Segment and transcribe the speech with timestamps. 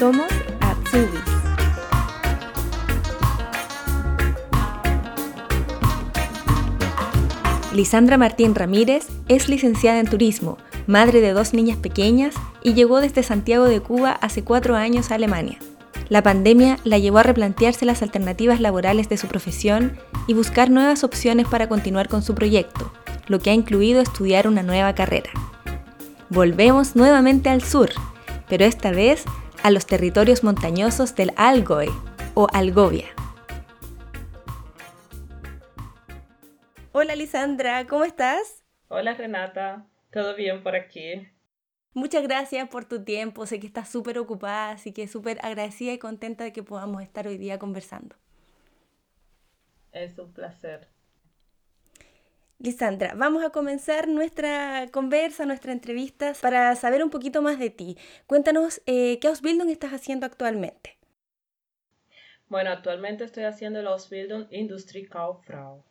[0.00, 1.20] Somos Atsubis.
[7.74, 13.22] Lisandra Martín Ramírez es licenciada en turismo, madre de dos niñas pequeñas y llegó desde
[13.22, 15.58] Santiago de Cuba hace cuatro años a Alemania.
[16.08, 21.04] La pandemia la llevó a replantearse las alternativas laborales de su profesión y buscar nuevas
[21.04, 22.90] opciones para continuar con su proyecto,
[23.26, 25.28] lo que ha incluido estudiar una nueva carrera.
[26.30, 27.90] Volvemos nuevamente al sur,
[28.48, 29.26] pero esta vez
[29.62, 31.88] a los territorios montañosos del Algoe
[32.34, 33.06] o Algovia.
[36.92, 38.64] Hola Lisandra, ¿cómo estás?
[38.88, 41.28] Hola Renata, ¿todo bien por aquí?
[41.92, 45.98] Muchas gracias por tu tiempo, sé que estás súper ocupada, así que súper agradecida y
[45.98, 48.16] contenta de que podamos estar hoy día conversando.
[49.92, 50.88] Es un placer.
[52.60, 57.96] Lisandra, vamos a comenzar nuestra conversa, nuestra entrevista para saber un poquito más de ti.
[58.26, 60.96] Cuéntanos eh, qué Ausbildung estás haciendo actualmente.
[62.48, 65.82] Bueno, actualmente estoy haciendo el Ausbildung Industriekauffrau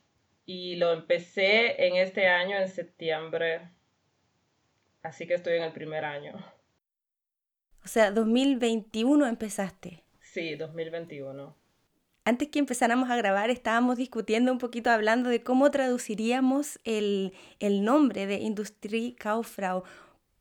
[0.45, 3.69] y lo empecé en este año, en septiembre
[5.01, 6.33] Así que estoy en el primer año.
[7.83, 10.03] O sea, 2021 empezaste.
[10.19, 11.55] Sí, 2021.
[12.29, 18.27] Antes que empezáramos a grabar, estábamos discutiendo un poquito, hablando de cómo traduciríamos el, nombre
[18.27, 19.83] de Industriekauffrau.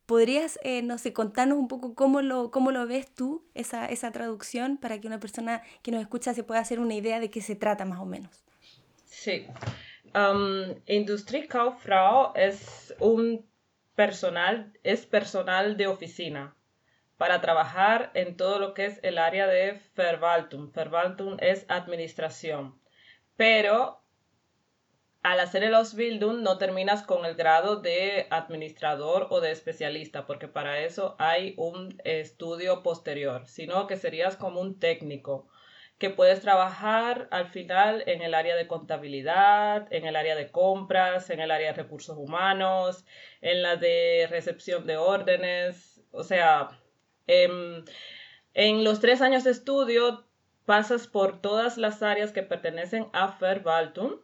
[0.04, 4.12] ¿Podrías, eh, no sé, contarnos un poco cómo lo, cómo lo ves tú, esa, esa
[4.12, 7.40] traducción, para que una persona que nos escucha se pueda hacer una idea de qué
[7.40, 8.44] se trata más o menos?
[9.06, 9.46] Sí.
[10.14, 13.46] Um, Industriekauffrau es un
[13.94, 16.54] personal, es personal de oficina
[17.18, 20.72] para trabajar en todo lo que es el área de Verwaltung.
[20.72, 22.80] Verwaltung es administración.
[23.36, 24.00] Pero
[25.22, 30.48] al hacer el Ausbildung no terminas con el grado de administrador o de especialista, porque
[30.48, 35.48] para eso hay un estudio posterior, sino que serías como un técnico
[35.98, 41.30] que puedes trabajar al final en el área de contabilidad, en el área de compras,
[41.30, 43.04] en el área de recursos humanos,
[43.40, 46.00] en la de recepción de órdenes.
[46.12, 46.70] O sea,
[47.28, 47.84] em,
[48.54, 50.24] en, los tres años de estudio
[50.64, 54.16] pasas por todas las áreas que pertenecen a Verwaltung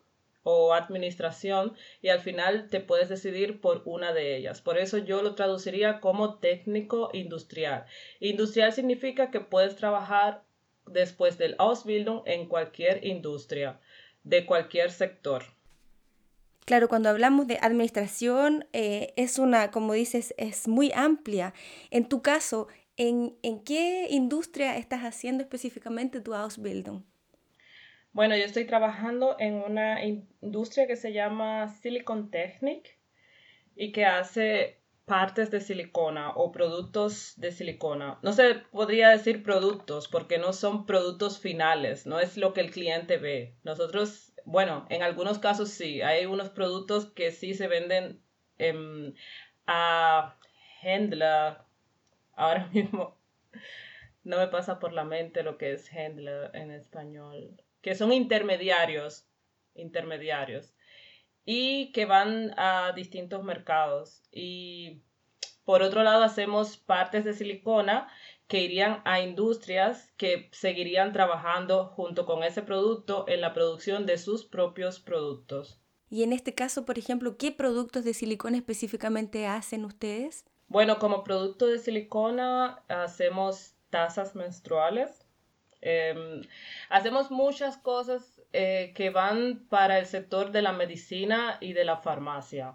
[0.42, 4.60] o administración y al final te puedes decidir por una de ellas.
[4.60, 7.86] Por eso yo lo traduciría como técnico industrial.
[8.20, 10.42] Industrial significa que puedes trabajar
[10.86, 13.80] después del Ausbildung en cualquier industria,
[14.22, 15.44] de cualquier sector.
[16.64, 21.52] Claro, cuando hablamos de administración, eh, es una, como dices, es muy amplia.
[21.90, 27.02] En tu caso, ¿en, qué industria estás haciendo específicamente tu Ausbildung?
[28.12, 32.96] Bueno, yo estoy trabajando en una industria que se llama Silicon Technic
[33.74, 38.18] y que hace partes de silicona o productos de silicona.
[38.22, 42.70] No se podría decir productos porque no son productos finales, no es lo que el
[42.70, 43.56] cliente ve.
[43.64, 48.22] Nosotros, bueno, en algunos casos sí, hay unos productos que sí se venden
[49.66, 50.36] a
[50.82, 51.63] Händler.
[52.36, 53.16] Ahora mismo
[54.24, 59.26] no me pasa por la mente lo que es Händler en español, que son intermediarios,
[59.74, 60.74] intermediarios
[61.44, 64.22] y que van a distintos mercados.
[64.32, 65.02] Y
[65.64, 68.08] por otro lado, hacemos partes de silicona
[68.48, 74.18] que irían a industrias que seguirían trabajando junto con ese producto en la producción de
[74.18, 75.80] sus propios productos.
[76.10, 80.44] Y en este caso, por ejemplo, ¿qué productos de silicona específicamente hacen ustedes?
[80.68, 85.26] Bueno, como producto de silicona hacemos tazas menstruales.
[85.80, 86.42] Em,
[86.88, 91.98] hacemos muchas cosas eh, que van para el sector de la medicina y de la
[91.98, 92.74] farmacia.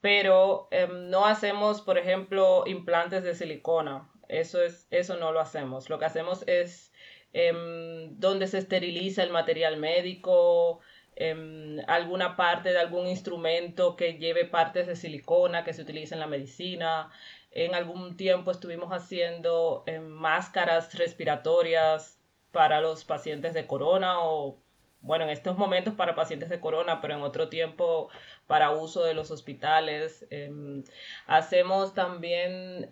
[0.00, 4.08] Pero em, no hacemos, por ejemplo, implantes de silicona.
[4.28, 5.88] Eso, es, eso no lo hacemos.
[5.90, 6.92] Lo que hacemos es
[7.32, 10.80] em, donde se esteriliza el material médico,
[11.18, 16.20] em, alguna parte de algún instrumento que lleve partes de silicona que se utiliza en
[16.20, 17.10] la medicina.
[17.50, 22.18] En algún tiempo estuvimos haciendo máscaras respiratorias
[22.52, 24.58] para los pacientes de corona o
[25.00, 28.08] bueno, en estos momentos para pacientes de corona, pero en otro tiempo
[28.46, 30.26] para uso de los hospitales.
[30.30, 30.82] Em,
[31.26, 32.88] hacemos también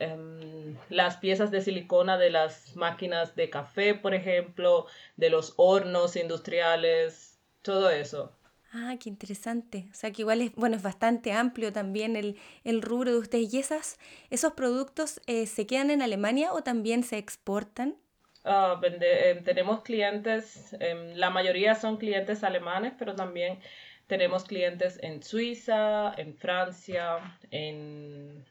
[0.89, 4.87] las piezas de silicona de las máquinas de café, por ejemplo,
[5.17, 7.36] de los hornos industriales,
[7.67, 8.33] todo eso.
[8.73, 9.89] Ah, qué interesante.
[9.91, 13.53] O sea que igual es, bueno, es bastante amplio también el, el rubro de ustedes.
[13.55, 13.99] ¿Y esas,
[14.31, 17.97] esos productos eh, se quedan en Alemania o también se exportan?
[18.45, 23.59] Ah, eh, tenemos clientes, em, la mayoría son clientes alemanes, pero también
[24.07, 28.45] tenemos clientes en Suiza, en Francia, en,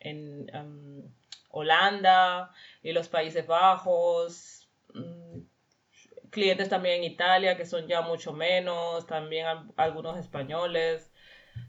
[0.00, 0.46] en
[1.50, 5.40] Holanda y los Países Bajos, mm,
[6.32, 9.46] clientes también en Italia que son ya mucho menos, también
[9.76, 11.12] algunos españoles.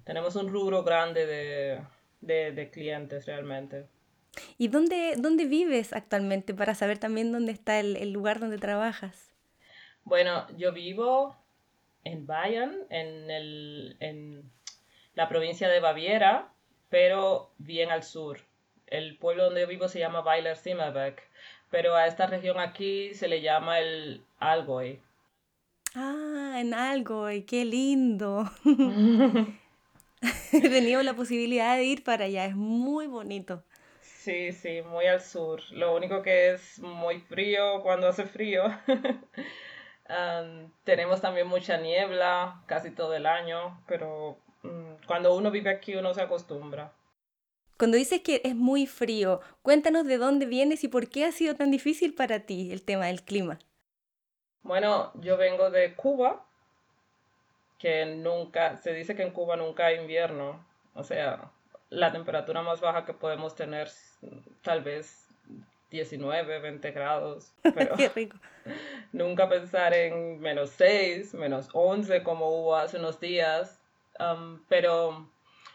[0.06, 1.86] Tenemos un rubro grande
[2.22, 3.86] de, clientes realmente.
[4.58, 9.32] ¿Y dónde, dónde vives actualmente para saber también dónde está el, lugar donde trabajas?
[10.06, 11.38] Bueno, yo vivo
[12.04, 13.30] en Bayern, en,
[14.00, 14.52] en
[15.14, 16.52] la provincia de Baviera,
[16.90, 18.40] pero bien al sur.
[18.88, 21.18] El pueblo donde vivo se llama Weiler Zimmerberg,
[21.74, 25.02] pero a esta región aquí se le llama el Algoy.
[25.96, 28.48] Ah, en Algoy, qué lindo.
[30.52, 33.64] He tenido la posibilidad de ir para allá, es muy bonito.
[34.02, 35.64] Sí, sí, muy al sur.
[35.72, 38.66] Lo único que es muy frío cuando hace frío.
[40.84, 46.14] tenemos también mucha niebla casi todo el año, pero mm, cuando uno vive aquí uno
[46.14, 46.92] se acostumbra.
[47.78, 51.56] Cuando dices que es muy frío, cuéntanos de dónde vienes y por qué ha sido
[51.56, 53.60] tan difícil para ti el tema del clima.
[54.62, 56.46] Bueno, yo vengo de Cuba,
[57.80, 61.52] que nunca, se dice que en Cuba nunca hay invierno, o sea,
[61.90, 63.90] la temperatura más baja que podemos tener
[64.62, 65.28] tal vez
[65.92, 68.38] 19, 20 grados, pero Qué rico.
[69.12, 73.80] nunca pensar en menos 6, menos 11 como hubo hace unos días,
[74.70, 75.30] pero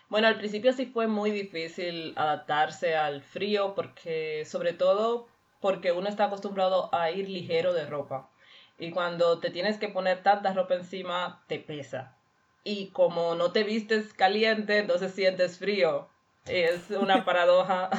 [0.08, 5.28] bueno, al principio sí fue muy difícil adaptarse al frío porque sobre todo
[5.60, 8.30] porque uno está acostumbrado a ir ligero de ropa
[8.78, 12.16] y cuando te tienes que poner tanta ropa encima te pesa
[12.64, 16.08] y como no te vistes caliente entonces sientes frío
[16.48, 17.90] es una paradoja.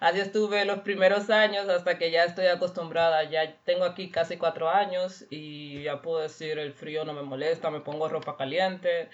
[0.00, 3.24] Así estuve los primeros años hasta que ya estoy acostumbrada.
[3.24, 7.70] Ya tengo aquí casi cuatro años y ya puedo decir el frío no me molesta,
[7.70, 9.10] me pongo ropa caliente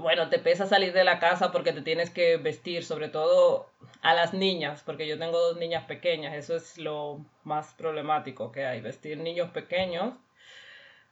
[0.00, 3.68] bueno, te pesa salir de la casa porque te tienes que vestir, sobre todo
[4.02, 8.66] a las niñas, porque yo tengo dos niñas pequeñas, eso es lo más problemático que
[8.66, 10.14] hay, vestir niños pequeños,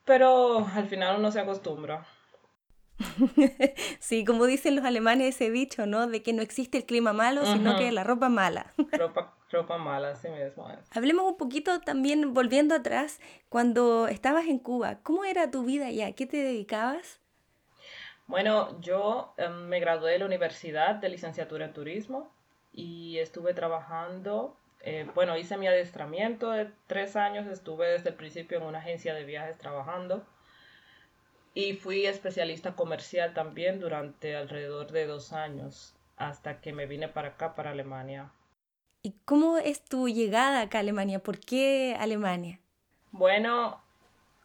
[0.05, 2.07] pero al final uno se acostumbra.
[4.01, 6.07] Sí, como dicen los alemanes ese dicho, ¿no?
[6.07, 8.73] De que no existe el clima malo, sino que la ropa mala.
[8.93, 10.79] Ropa, ropa mala, sí mismo es.
[10.91, 16.13] Hablemos un poquito también, volviendo atrás, cuando estabas en Cuba, ¿cómo era tu vida allá?
[16.13, 17.20] ¿Qué te dedicabas?
[18.31, 22.31] Bueno, yo em, me gradué de la universidad de licenciatura en turismo
[22.73, 28.59] y estuve trabajando, eh, bueno, hice mi adiestramiento de tres años, estuve desde el principio
[28.59, 30.25] en una agencia de viajes trabajando
[31.55, 37.31] y fui especialista comercial también durante alrededor de dos años hasta que me vine para
[37.31, 38.31] acá, para Alemania.
[39.03, 41.19] ¿Y cómo es tu llegada acá a Alemania?
[41.19, 42.61] ¿Por qué Alemania?
[43.11, 43.83] Bueno,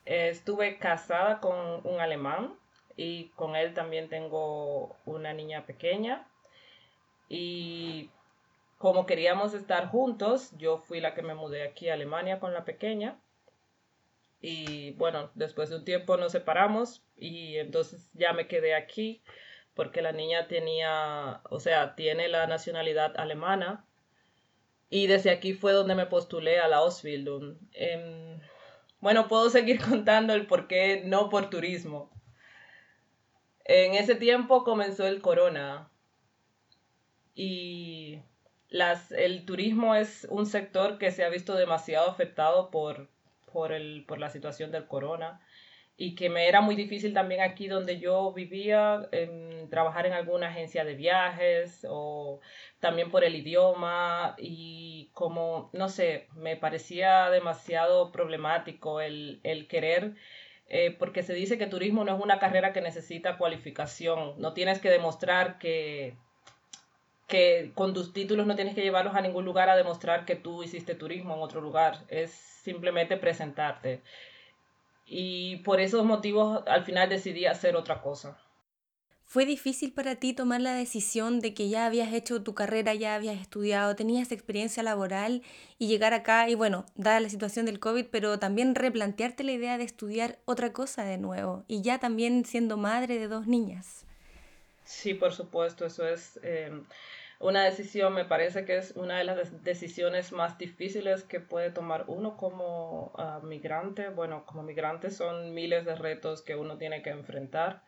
[0.06, 2.56] estuve casada con un alemán
[2.96, 6.28] y con él también tengo una niña pequeña
[7.28, 8.10] y
[8.78, 12.66] como queríamos estar juntos, yo fui la que me mudé aquí a Alemania con la
[12.66, 13.20] pequeña
[14.42, 19.24] y bueno, después de un tiempo nos separamos y entonces ya me quedé aquí
[19.74, 23.86] porque la niña tenía, o sea, tiene la nacionalidad alemana
[24.90, 27.58] y desde aquí fue donde me postulé a la Ausbildung.
[27.74, 28.40] Em,
[29.00, 32.12] bueno, puedo seguir contando el por qué no por turismo.
[33.66, 35.90] En ese tiempo comenzó el corona.
[37.34, 38.20] Y
[38.70, 43.10] las, el turismo es un sector que se ha visto demasiado afectado por,
[43.52, 45.42] por, el, por la situación del corona.
[45.98, 49.10] Y que me era muy difícil también aquí donde yo vivía
[49.70, 52.42] trabajar en alguna agencia de viajes o
[52.80, 54.36] también por el idioma.
[54.38, 60.16] Y como, no sé, me parecía demasiado problemático el, el querer
[60.68, 64.80] eh, porque se dice que turismo no es una carrera que necesita cualificación, no tienes
[64.80, 66.16] que demostrar que,
[67.28, 70.64] que con tus títulos no tienes que llevarlos a ningún lugar a demostrar que tú
[70.64, 74.02] hiciste turismo en otro lugar, es simplemente presentarte.
[75.06, 78.40] Y por esos motivos al final decidí hacer otra cosa.
[79.28, 83.16] ¿Fue difícil para ti tomar la decisión de que ya habías hecho tu carrera, ya
[83.16, 85.42] habías estudiado, tenías experiencia laboral
[85.80, 89.78] y llegar acá y bueno, dada la situación del COVID, pero también replantearte la idea
[89.78, 94.06] de estudiar otra cosa de nuevo y ya también siendo madre de dos niñas?
[94.86, 96.72] Sí, por supuesto, eso es eh,
[97.40, 102.06] una decisión, me parece que es una de las decisiones más difíciles que puede tomar
[102.08, 104.10] uno como ah, migrante.
[104.10, 107.82] Bueno, como migrante son miles de retos que uno tiene que enfrentar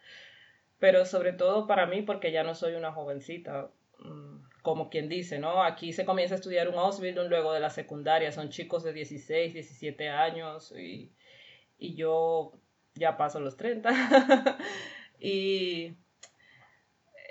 [0.79, 3.69] pero sobre todo para mí porque ya no soy una jovencita,
[3.99, 5.63] mm, como quien dice, ¿no?
[5.63, 9.53] Aquí se comienza a estudiar un Ausbildung luego de la secundaria, son chicos de 16,
[9.53, 11.11] 17 años y,
[11.77, 12.53] y yo
[12.95, 13.89] ya paso los 30.
[15.19, 15.93] y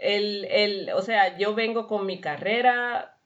[0.01, 3.19] el, el, o sea, yo vengo con mi carrera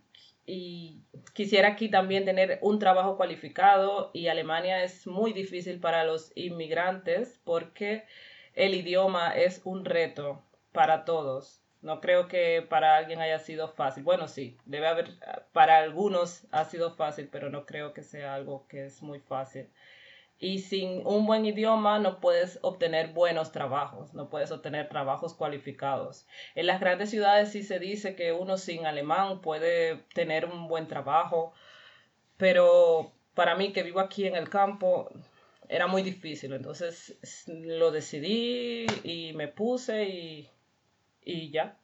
[0.47, 1.03] y
[1.35, 7.41] quisiera aquí también tener un trabajo cualificado y Alemania es muy difícil para los inmigrantes
[7.45, 8.05] porque
[8.55, 10.43] el idioma es un reto
[10.73, 11.63] para todos.
[11.83, 14.03] No creo que para alguien haya sido fácil.
[14.03, 15.09] Bueno, sí, debe haber,
[15.53, 19.71] para algunos ha sido fácil, pero no creo que sea algo que es muy fácil.
[20.39, 26.27] Y sin un buen idioma no puedes obtener buenos trabajos, no puedes obtener trabajos cualificados.
[26.55, 30.89] En las grandes ciudades sí se dice que uno sin alemán puede tener un buen
[30.89, 31.53] trabajo,
[32.39, 35.11] pero para mí que vivo aquí en el campo
[35.71, 36.53] era muy difícil.
[36.53, 40.51] Entonces lo decidí y me puse y
[41.23, 41.79] y ya.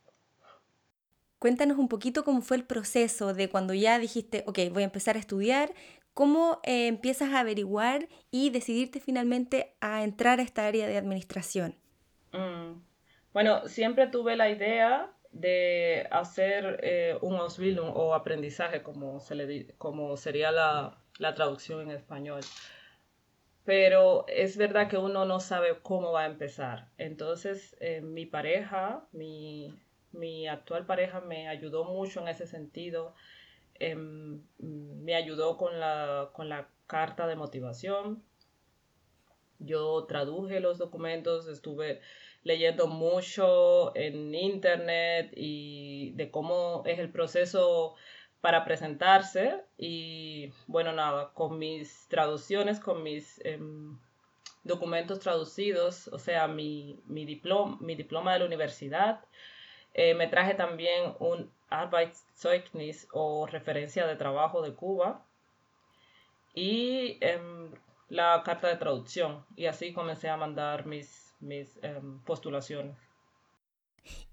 [1.38, 5.16] Cuéntanos un poquito cómo fue el proceso de cuando ya dijiste, ok, voy a empezar
[5.16, 5.72] a estudiar,
[6.14, 11.76] cómo eh, empiezas a averiguar y decidirte finalmente a entrar a esta área de administración.
[12.32, 12.80] Mm.
[13.32, 19.74] Bueno, siempre tuve la idea de hacer eh, un Ausbildung o aprendizaje, como, se le,
[19.76, 22.40] como sería la, la traducción en español
[23.66, 26.88] pero es verdad que uno no sabe cómo va a empezar.
[26.98, 29.76] Entonces, eh, mi pareja, mi,
[30.48, 33.14] actual pareja me ayudó mucho en ese sentido.
[33.74, 38.22] Em, me ayudó con la, con la carta de motivación.
[39.58, 42.00] Yo traduje los documentos, estuve
[42.44, 47.96] leyendo mucho en internet y de cómo es el proceso
[48.46, 53.98] para presentarse y bueno, nada, con mis traducciones, con mis em,
[54.62, 59.24] documentos traducidos, o sea, mi, mi, diploma, mi diploma de la universidad.
[59.94, 65.24] Eh, me traje también un Arbeitszeugnis o referencia de trabajo de Cuba
[66.54, 67.72] y em,
[68.08, 69.44] la carta de traducción.
[69.56, 72.96] Y así comencé a mandar mis, mis em, postulaciones.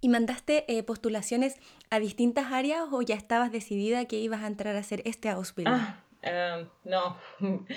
[0.01, 1.55] ¿Y mandaste eh, postulaciones
[1.89, 5.75] a distintas áreas o ya estabas decidida que ibas a entrar a hacer este Ausbildung?
[5.75, 7.17] Ah, em, no.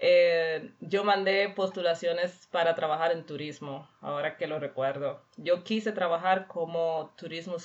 [0.00, 5.24] Eh, yo mandé postulaciones para trabajar en turismo, ahora que lo recuerdo.
[5.36, 7.56] Yo quise trabajar como turismo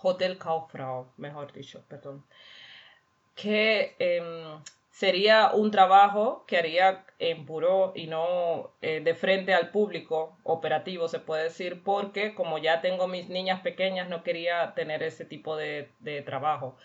[0.00, 2.24] hotel Kauffrau, mejor dicho, perdón.
[3.34, 9.70] Que em, sería un trabajo que haría en puro y no eh, de frente al
[9.70, 15.02] público operativo, se puede decir, porque como ya tengo mis niñas pequeñas, no quería tener
[15.02, 15.90] ese tipo de,
[16.26, 16.76] trabajo.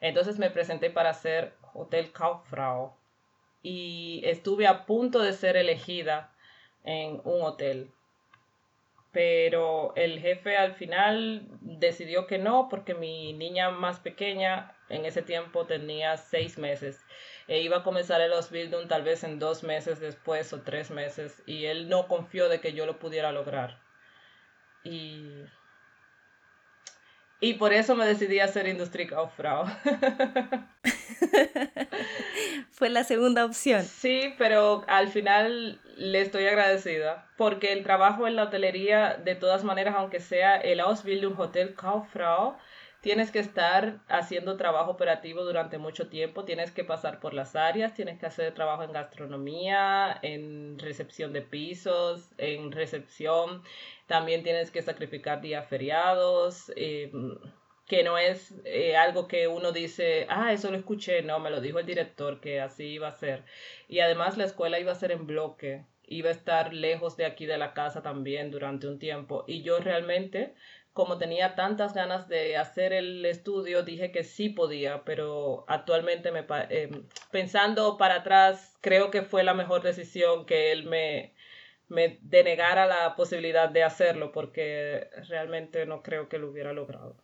[0.00, 2.94] Entonces me presenté para hacer Hotel Kauffrau
[3.62, 6.32] y estuve a punto de ser elegida
[6.84, 7.90] en un hotel.
[9.10, 15.22] Pero el jefe al final decidió que no, porque mi niña más pequeña en ese
[15.22, 17.04] tiempo tenía seis meses
[17.48, 21.42] e iba a comenzar el Ausbildung tal vez en dos meses después o tres meses
[21.46, 23.78] y él no confió de que yo lo pudiera lograr.
[24.82, 25.44] Y,
[27.40, 29.66] y por eso me decidí a hacer Industriekauffrau.
[32.72, 33.84] Fue la segunda opción.
[33.84, 39.64] Sí, pero al final le estoy agradecida porque el trabajo en la hotelería, de todas
[39.64, 42.58] maneras, aunque sea el Ausbildung Hotel Kauffrau,
[43.00, 47.94] tienes que estar haciendo trabajo operativo durante mucho tiempo, tienes que pasar por las áreas,
[47.94, 53.62] tienes que hacer trabajo en gastronomía, en recepción de pisos, en recepción,
[54.06, 56.72] también tienes que sacrificar días feriados.
[56.76, 57.10] Eh,
[57.86, 61.60] que no es eh, algo que uno dice, ah, eso lo escuché, no, me lo
[61.60, 63.44] dijo el director que así iba a ser.
[63.88, 67.46] Y además la escuela iba a ser en bloque, iba a estar lejos de aquí
[67.46, 69.44] de la casa también durante un tiempo.
[69.46, 70.54] Y yo realmente
[70.96, 76.46] como tenía tantas ganas de hacer el estudio, dije que sí podía, pero actualmente me,
[76.70, 76.90] eh,
[77.30, 81.34] pensando para atrás, creo que fue la mejor decisión que él me,
[81.88, 87.14] me denegara la posibilidad de hacerlo, porque realmente no creo que lo hubiera logrado.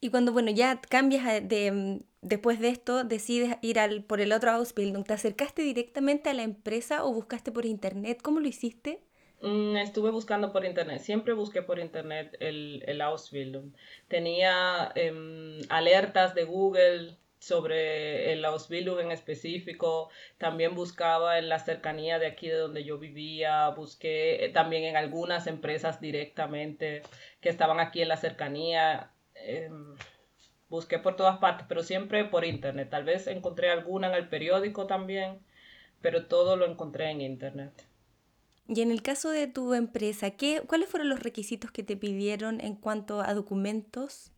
[0.00, 4.50] Y cuando, bueno, ya cambias de, después de esto, decides ir al, por el otro
[4.50, 8.18] Ausbildung, ¿te acercaste directamente a la empresa o buscaste por internet?
[8.20, 9.04] ¿Cómo lo hiciste?
[9.44, 13.72] Mm, estuve buscando por internet, siempre busqué por internet el, el Ausbildung.
[14.08, 20.08] Tenía em, alertas de Google sobre el Ausbildung en específico,
[20.38, 24.96] también buscaba en la cercanía de aquí de donde yo vivía, busqué eh, también en
[24.96, 27.02] algunas empresas directamente
[27.42, 29.94] que estaban aquí en la cercanía, em,
[30.70, 32.88] busqué por todas partes, pero siempre por internet.
[32.90, 35.40] Tal vez encontré alguna en el periódico también,
[36.00, 37.72] pero todo lo encontré en internet.
[38.66, 42.60] Y en el caso de tu empresa, ¿qué, ¿cuáles fueron los requisitos que te pidieron
[42.60, 44.32] en cuanto a documentos?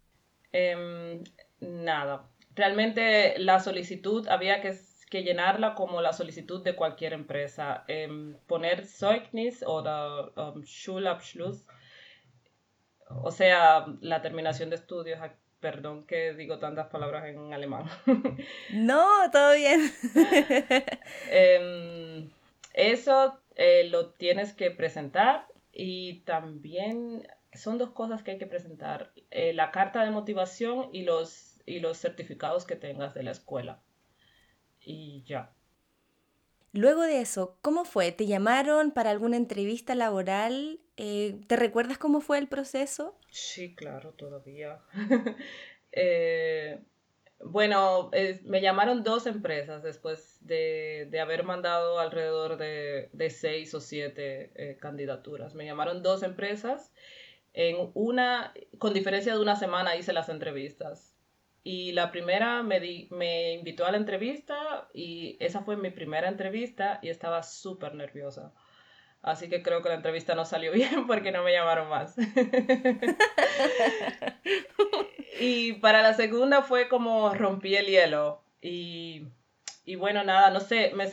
[0.53, 1.23] Em,
[1.61, 2.29] nada.
[2.55, 4.77] Realmente la solicitud había que,
[5.11, 7.85] que, llenarla como la solicitud de cualquier empresa.
[7.87, 11.67] Em, poner Zeugnis o um, Schulabschluss,
[13.09, 15.21] o sea, la terminación de estudios
[15.61, 17.87] Perdón que digo tantas palabras en alemán.
[18.73, 19.91] no, todo bien.
[21.31, 22.31] Em,
[22.75, 29.13] eso eh, lo tienes que presentar y también son dos cosas que hay que presentar.
[29.31, 33.83] Eh, la carta de motivación y los, y los certificados que tengas de la escuela.
[34.81, 35.53] Y ya.
[36.73, 38.13] Luego de eso, ¿cómo fue?
[38.13, 40.81] ¿Te llamaron para alguna entrevista laboral?
[40.99, 43.19] Eh, ¿Te recuerdas cómo fue el proceso?
[43.31, 44.81] Sí, claro, todavía.
[45.99, 46.79] Eh,
[47.45, 48.11] bueno,
[48.45, 55.55] me llamaron dos empresas después de, haber mandado alrededor de, seis o siete eh, candidaturas.
[55.55, 56.93] Me llamaron dos empresas.
[57.53, 61.15] En una, con diferencia de una semana hice las entrevistas.
[61.63, 67.01] Y la primera me, me invitó a la entrevista y esa fue mi primera entrevista
[67.03, 68.53] y estaba súper nerviosa.
[69.27, 72.15] Así que creo que la entrevista no salió bien porque no me llamaron más.
[75.41, 78.43] y para la segunda fue como rompí el hielo.
[78.61, 79.27] Y,
[79.85, 81.07] y bueno, nada, no sé, me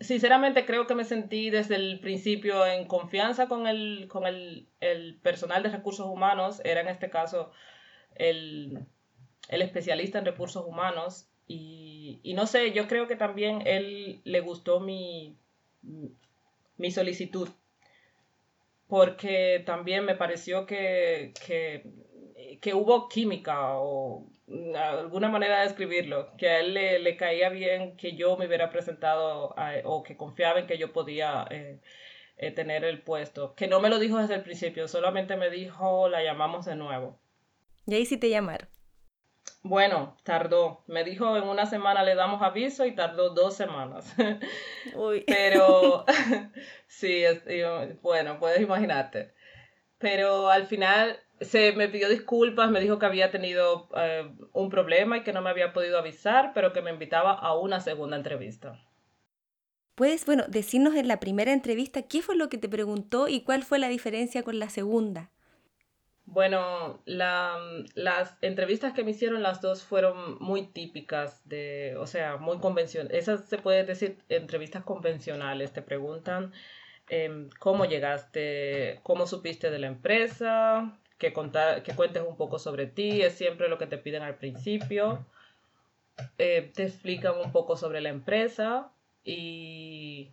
[0.00, 5.16] sinceramente creo que me sentí desde el principio en confianza con, el, con el, el
[5.22, 6.60] personal de recursos humanos.
[6.64, 7.52] Era en este caso
[8.14, 8.80] el,
[9.48, 11.28] el especialista en recursos humanos.
[11.46, 15.36] Y, y, no sé, yo creo que también él le gustó mi,
[16.78, 17.48] mi solicitud,
[18.88, 21.84] porque también me pareció que, que,
[22.74, 24.26] hubo química o
[24.76, 29.54] alguna manera de escribirlo, que a él le, caía bien que yo me hubiera presentado
[29.84, 31.80] o que confiaba en que yo podía eh,
[32.36, 36.08] eh, tener el puesto, que no me lo dijo desde el principio, solamente me dijo
[36.08, 37.18] la llamamos de nuevo.
[37.86, 38.68] Y ahí sí te llamaron.
[39.62, 40.84] Bueno, tardó.
[40.86, 44.14] Me dijo en una semana le damos aviso y tardó dos semanas.
[44.94, 45.24] Uy.
[45.26, 46.04] Pero
[46.86, 47.24] sí,
[48.02, 49.34] bueno, puedes imaginarte.
[49.98, 55.18] Pero al final se me pidió disculpas, me dijo que había tenido eh, un problema
[55.18, 58.80] y que no me había podido avisar, pero que me invitaba a una segunda entrevista.
[59.94, 63.62] Puedes, bueno, decirnos en la primera entrevista qué fue lo que te preguntó y cuál
[63.62, 65.30] fue la diferencia con la segunda.
[66.26, 72.58] Bueno, las entrevistas que me hicieron las dos fueron muy típicas de, o sea, muy
[72.58, 73.16] convencionales.
[73.18, 75.72] Esas se puede decir entrevistas convencionales.
[75.72, 76.52] Te preguntan
[77.08, 82.86] em, cómo llegaste, cómo supiste de la empresa, que, contar, que cuentes un poco sobre
[82.86, 85.24] ti, es siempre lo que te piden al principio.
[86.38, 88.92] Eh, te explican un poco sobre la empresa
[89.24, 90.32] y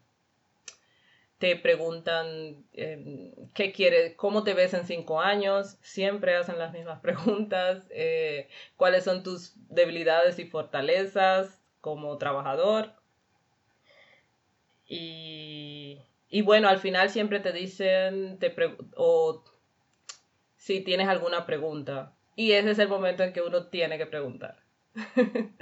[1.42, 7.00] te preguntan em, qué quieres, cómo te ves en cinco años, siempre hacen las mismas
[7.02, 12.94] preguntas, eh, cuáles son tus debilidades y fortalezas como trabajador.
[14.88, 16.00] Y,
[16.44, 18.54] bueno, al final siempre te dicen te
[18.98, 19.44] o
[20.62, 22.14] si tienes alguna pregunta.
[22.36, 24.58] Y ese es el momento en que uno tiene que preguntar.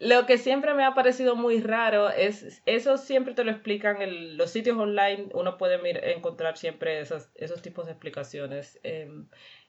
[0.00, 4.36] Lo que siempre me ha parecido muy raro es, eso siempre te lo explican en
[4.36, 5.78] los sitios online, uno puede
[6.16, 8.80] encontrar siempre esos, esos tipos de explicaciones.
[8.82, 9.08] Eh,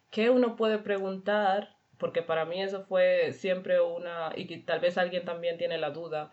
[0.09, 1.77] ¿Qué uno puede preguntar?
[1.99, 6.31] Porque para mí eso fue siempre una, y tal vez alguien también tiene la duda.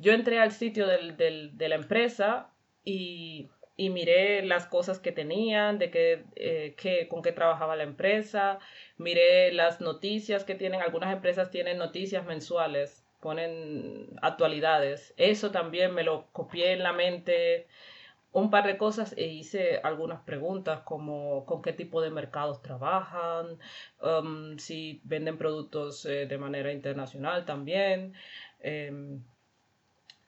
[0.00, 2.50] Yo entré al sitio del, del, de la empresa
[2.84, 7.84] y, y, miré las cosas que tenían, de qué, eh, qué, con qué trabajaba la
[7.84, 8.58] empresa,
[8.98, 15.14] miré las noticias que tienen, algunas empresas tienen noticias mensuales ponen actualidades.
[15.16, 17.66] Eso también me lo copié en la mente
[18.32, 23.58] un par de cosas e hice algunas preguntas como con qué tipo de mercados trabajan,
[24.02, 28.14] um, si venden productos eh, de manera internacional también.
[28.60, 29.22] Em,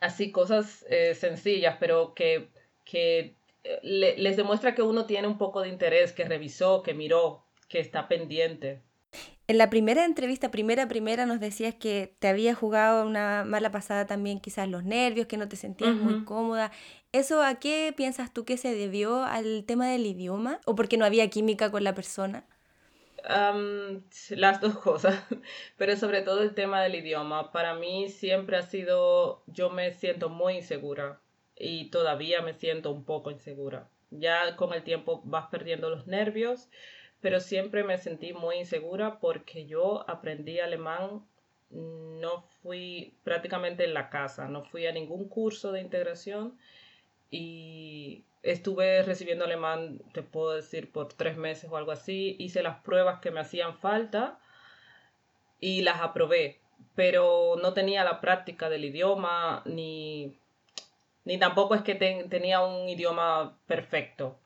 [0.01, 2.49] así cosas eh, sencillas, pero que,
[2.85, 3.35] que
[3.65, 7.81] eh, les demuestra que uno tiene un poco de interés, que revisó, que miró, que
[7.81, 8.83] está pendiente.
[9.49, 14.07] En la primera entrevista, primera, primera, nos decías que te había jugado una mala pasada
[14.07, 16.71] también, quizás los nervios, que no te sentías muy cómoda.
[17.11, 20.61] ¿Eso a qué piensas tú que se debió al tema del idioma?
[20.67, 22.47] ¿O porque no había química con la persona?
[24.31, 25.23] las dos cosas,
[25.77, 27.53] pero sobre todo el tema del idioma.
[27.53, 31.21] Para mí siempre ha sido, yo me siento muy insegura
[31.61, 33.89] y todavía me siento un poco insegura.
[34.11, 36.69] Ya con el tiempo vas perdiendo los nervios
[37.21, 41.23] pero siempre me sentí muy insegura porque yo aprendí alemán,
[41.71, 46.59] no fui prácticamente en la casa, no fui a ningún curso de integración
[47.31, 52.81] y estuve recibiendo alemán, te puedo decir, por tres meses o algo así, hice las
[52.83, 54.39] pruebas que me hacían falta
[55.61, 56.61] y las aprobé,
[56.95, 60.39] pero no tenía la práctica del idioma ni,
[61.25, 64.39] ni tampoco es que tenía un idioma perfecto.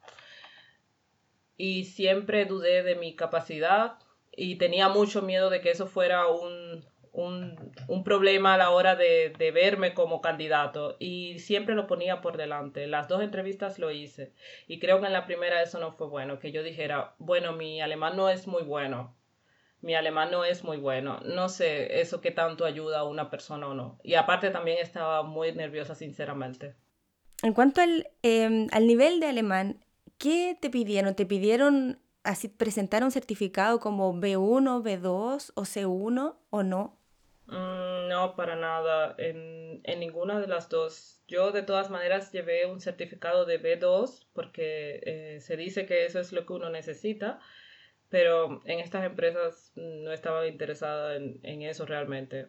[1.56, 3.98] Y siempre dudé de mi capacidad
[4.32, 9.32] y tenía mucho miedo de que eso fuera un, un, problema a la hora de,
[9.38, 10.96] de, verme como candidato.
[10.98, 12.87] Y siempre lo ponía por delante.
[12.88, 14.32] Las dos entrevistas lo hice.
[14.66, 17.80] Y creo que en la primera eso no fue bueno, que yo dijera, bueno, mi
[17.80, 19.14] alemán no es muy bueno,
[19.84, 23.68] mi alemán no es muy bueno, no sé eso qué tanto ayuda a una persona
[23.68, 24.00] o no.
[24.02, 26.74] Y aparte también estaba muy nerviosa, sinceramente.
[27.42, 29.84] En cuanto al, em, al nivel de alemán,
[30.18, 31.14] ¿qué te pidieron?
[31.14, 36.98] ¿Te pidieron así presentar un certificado como B1, B2 o C1 o no?
[37.46, 41.22] Mm, no, para nada, en, ninguna de las dos.
[41.28, 46.20] Yo de todas maneras llevé un certificado de B2 porque eh, se dice que eso
[46.20, 47.40] es lo que uno necesita,
[48.14, 52.46] pero en estas empresas no estaba interesada en, en eso realmente.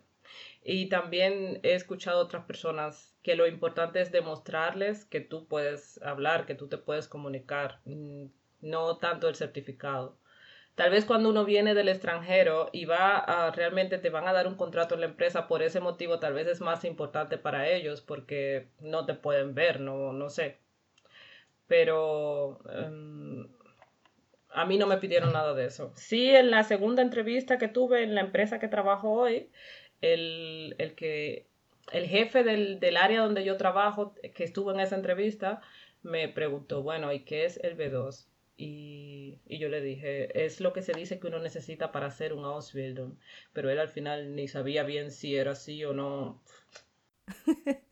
[0.63, 5.99] Y también he escuchado a otras personas que lo importante es demostrarles que tú puedes
[6.04, 8.25] hablar, que tú te puedes comunicar, mm,
[8.62, 10.19] no tanto el certificado.
[10.75, 14.58] Tal vez cuando uno viene del extranjero y va realmente te van a dar un
[14.58, 18.67] contrato en la empresa por ese motivo, tal vez es más importante para ellos porque
[18.82, 20.60] no te pueden ver, no, no sé.
[21.67, 23.47] Pero em,
[24.55, 25.91] a mí no me pidieron nada de eso.
[25.95, 29.49] Sí, en la segunda entrevista que tuve en la empresa que trabajo hoy,
[30.01, 31.47] el, el que
[31.91, 35.61] el jefe del, del área donde yo trabajo, que estuvo en esa entrevista,
[36.03, 38.27] me preguntó, bueno, ¿y qué es el B2?
[38.57, 42.45] Y, yo le dije, es lo que se dice que uno necesita para hacer un
[42.45, 43.15] Ausbildung,
[43.51, 46.41] pero él al final ni sabía bien si era así o no.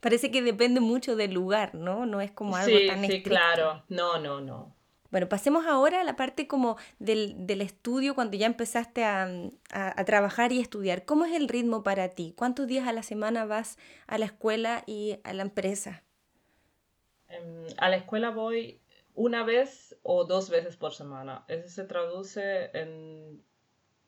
[0.00, 2.06] Parece que depende mucho del lugar, ¿no?
[2.06, 3.84] No es como algo sí, tan Sí, claro.
[3.88, 4.74] No, no, no.
[5.12, 9.28] Bueno, pasemos ahora a la parte como del, estudio, cuando ya empezaste a,
[9.70, 11.04] a, trabajar y estudiar.
[11.04, 12.32] ¿Cómo es el ritmo para ti?
[12.34, 16.02] ¿Cuántos días a la semana vas a la escuela y a la empresa?
[17.28, 18.80] Em, a la escuela voy
[19.14, 21.44] una vez o dos veces por semana.
[21.46, 23.44] Eso se traduce en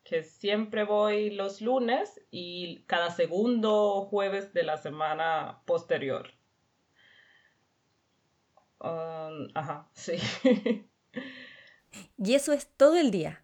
[0.03, 6.31] que siempre voy los lunes y cada segundo jueves de la semana posterior.
[8.79, 10.17] Um, ajá, sí.
[12.17, 13.43] ¿Y eso es todo el día?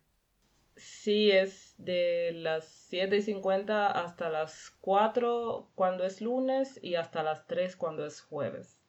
[0.75, 7.75] Sí, es de las 7.50 hasta las 4 cuando es lunes y hasta las 3
[7.75, 8.81] cuando es jueves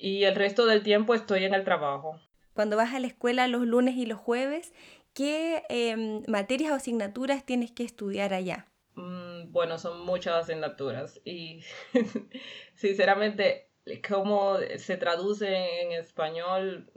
[0.00, 2.18] y el resto del tiempo estoy en el trabajo.
[2.54, 4.72] Cuando vas a la escuela los lunes y los jueves,
[5.12, 8.66] ¿qué em, materias o asignaturas tienes que estudiar allá?
[8.94, 11.60] Mm, bueno, son muchas asignaturas y
[12.74, 13.68] sinceramente,
[14.08, 16.90] cómo se traduce en español,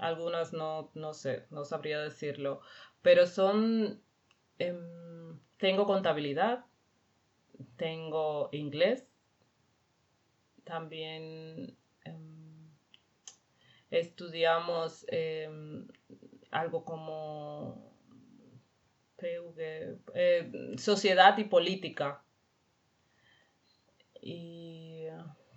[0.00, 2.60] algunas no, no sé, no sabría decirlo,
[3.02, 4.02] pero son,
[4.58, 6.64] em, tengo contabilidad,
[7.76, 9.06] tengo inglés,
[10.64, 12.70] también Em,
[13.90, 15.86] estudiamos em,
[16.50, 17.90] algo como
[19.22, 22.22] eh, sociedad y política.
[24.22, 25.06] Y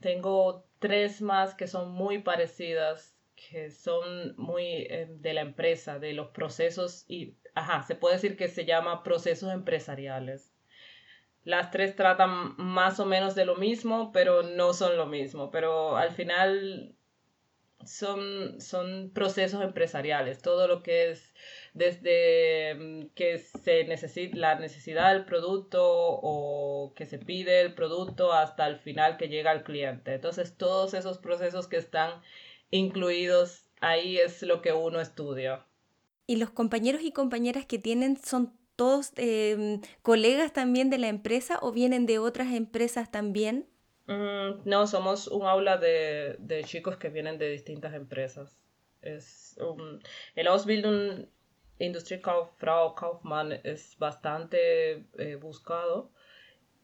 [0.02, 3.13] tengo tres más que son muy parecidas,
[3.50, 8.38] que son muy em, de la empresa, de los procesos y, ajá, se puede decir
[8.38, 10.54] que se llama procesos empresariales.
[11.44, 15.52] Las tres tratan más o menos de lo mismo, pero no son lo mismo.
[15.52, 16.96] Pero al final
[17.86, 20.42] son, son procesos empresariales.
[20.42, 21.34] Todo lo que es
[21.74, 28.32] desde mm, que se necesita la necesidad del producto o que se pide el producto
[28.34, 30.14] hasta el final que llega al cliente.
[30.14, 32.22] Entonces todos esos procesos que están
[32.74, 35.66] incluidos ahí es lo que uno estudia.
[36.26, 41.60] ¿Y los compañeros y compañeras que tienen son todos em, colegas también de la empresa
[41.62, 43.68] o vienen de otras empresas también?
[44.08, 48.58] Mm, no, somos un aula de, chicos que vienen de distintas empresas.
[49.02, 49.56] Es,
[50.36, 51.28] el Ausbildung
[51.78, 56.12] Industriekauffrau Kaufmann es bastante eh, buscado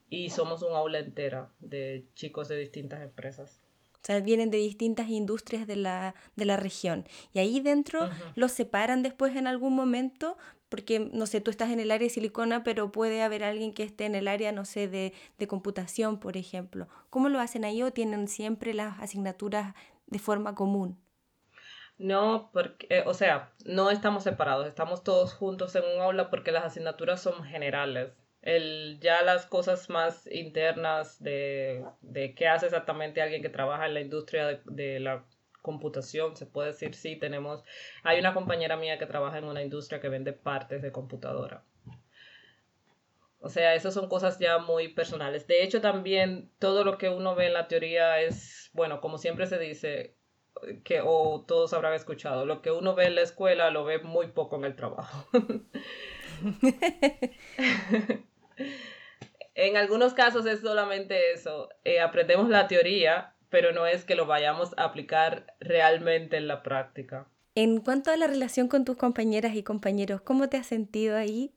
[0.10, 3.59] y somos un aula entera de chicos de distintas empresas.
[4.02, 7.06] O sea, vienen de distintas industrias de la, de la región.
[7.34, 10.38] Y ahí dentro los separan después en algún momento
[10.70, 13.84] porque, no sé, tú estás en el área de silicona, pero puede haber alguien que
[13.84, 16.88] esté en el área, no sé, de, de computación, por ejemplo.
[17.10, 19.74] ¿Cómo lo hacen ahí o tienen siempre las asignaturas
[20.08, 20.98] de forma común?
[21.98, 26.52] No, porque, eh, o sea, no estamos separados, estamos todos juntos en un aula porque
[26.52, 28.14] las asignaturas son generales.
[28.56, 33.94] El, ya las cosas más internas de, de qué hace exactamente alguien que trabaja en
[33.94, 35.26] la industria de, de la
[35.62, 37.64] computación, se puede decir, sí, tenemos,
[38.04, 41.64] hay una compañera mía que trabaja en una industria que vende partes de computadora.
[43.42, 45.48] O sea, esas son cosas ya muy personales.
[45.48, 49.48] De hecho, también todo lo que uno ve en la teoría es, bueno, como siempre
[49.48, 50.16] se dice,
[50.84, 54.28] que o todos habrán escuchado, lo que uno ve en la escuela lo ve muy
[54.28, 55.28] poco en el trabajo.
[59.56, 64.26] en algunos casos es solamente eso, eh, aprendemos la teoría, pero no es que lo
[64.26, 67.28] vayamos a aplicar realmente en la práctica.
[67.56, 71.54] En cuanto a la relación con tus compañeras y compañeros, ¿cómo te has sentido ahí?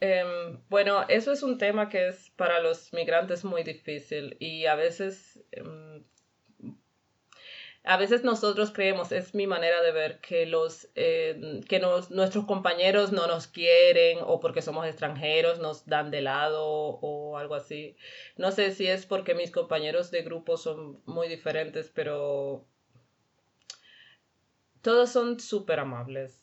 [0.00, 4.74] Em, bueno, eso es un tema que es para los migrantes muy difícil y a
[4.74, 6.04] veces em,
[7.86, 13.12] a veces nosotros creemos, es mi manera de ver, que, los, eh, que nuestros compañeros
[13.12, 17.94] no nos quieren o porque somos extranjeros nos dan de lado o algo así.
[18.38, 22.64] No sé si es porque mis compañeros de grupo son muy diferentes, pero
[24.80, 26.40] todos son súper amables.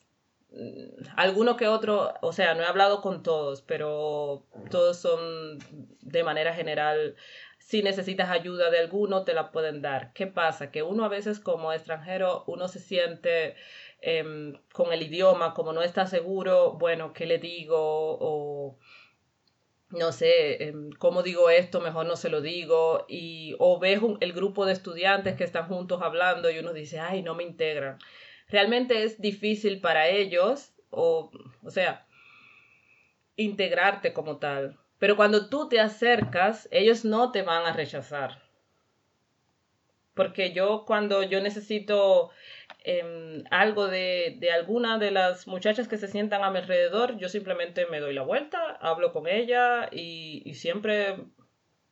[1.16, 5.58] Alguno que otro, o sea, no he hablado con todos, pero todos son
[6.02, 7.16] de manera general
[7.62, 10.14] si necesitas ayuda de alguno, te la pueden dar.
[10.14, 10.72] ¿Qué pasa?
[10.72, 13.56] Que uno a veces como extranjero, uno se siente
[14.02, 17.78] em, con el idioma, como no está seguro, bueno, ¿qué le digo?
[17.80, 18.80] O
[19.92, 21.82] no sé, em, ¿cómo digo esto?
[21.82, 23.06] Mejor no se lo digo.
[23.08, 27.22] Y, o ves el grupo de estudiantes que están juntos hablando y uno dice, ay,
[27.22, 28.00] no me integran.
[28.48, 31.32] Realmente es difícil para ellos, o,
[31.64, 32.08] o sea,
[33.36, 34.81] integrarte como tal.
[35.02, 38.44] Pero cuando tú te acercas, ellos no te van a rechazar.
[40.14, 42.30] Porque yo cuando yo necesito
[42.84, 47.88] em, algo de, alguna de las muchachas que se sientan a mi alrededor, yo simplemente
[47.88, 51.16] me doy la vuelta, hablo con ella y, y siempre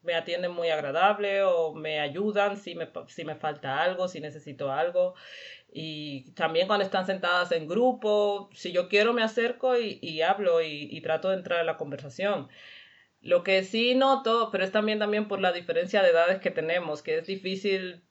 [0.04, 4.72] me atienden muy agradable o me ayudan si me, si me falta algo, si necesito
[4.72, 5.16] algo.
[5.72, 10.62] Y también cuando están sentadas en grupo, si yo quiero me acerco y, y hablo
[10.62, 12.50] y, y, trato de entrar en la conversación.
[13.22, 17.02] Lo que sí noto, pero es también, también por la diferencia de edades que tenemos,
[17.02, 18.02] que es difícil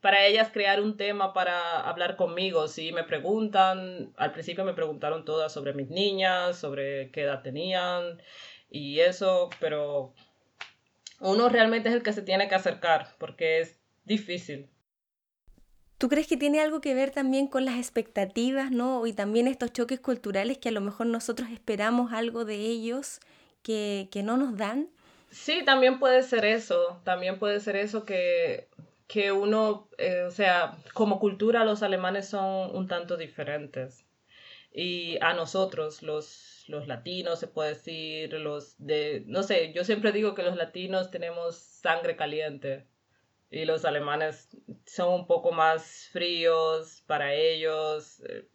[0.00, 2.66] para ellas crear un tema para hablar conmigo.
[2.68, 8.20] Si me preguntan, al principio me preguntaron todas sobre mis niñas, sobre qué edad tenían
[8.70, 10.14] y eso, pero
[11.20, 14.68] uno realmente es el que se tiene que acercar porque es difícil.
[15.98, 19.06] ¿Tú crees que tiene algo que ver también con las expectativas, ¿no?
[19.06, 23.20] Y también estos choques culturales que a lo mejor nosotros esperamos algo de ellos
[23.66, 24.88] que, no nos dan?
[25.30, 28.68] Sí, también puede ser eso, también puede ser eso que,
[29.08, 34.06] que uno, eh, o sea, como cultura los alemanes son un tanto diferentes.
[34.72, 40.12] Y a nosotros, los, los latinos, se puede decir, los de, no sé, yo siempre
[40.12, 42.86] digo que los latinos tenemos sangre caliente
[43.50, 44.48] y los alemanes
[44.86, 48.20] son un poco más fríos para ellos.
[48.28, 48.48] Eh,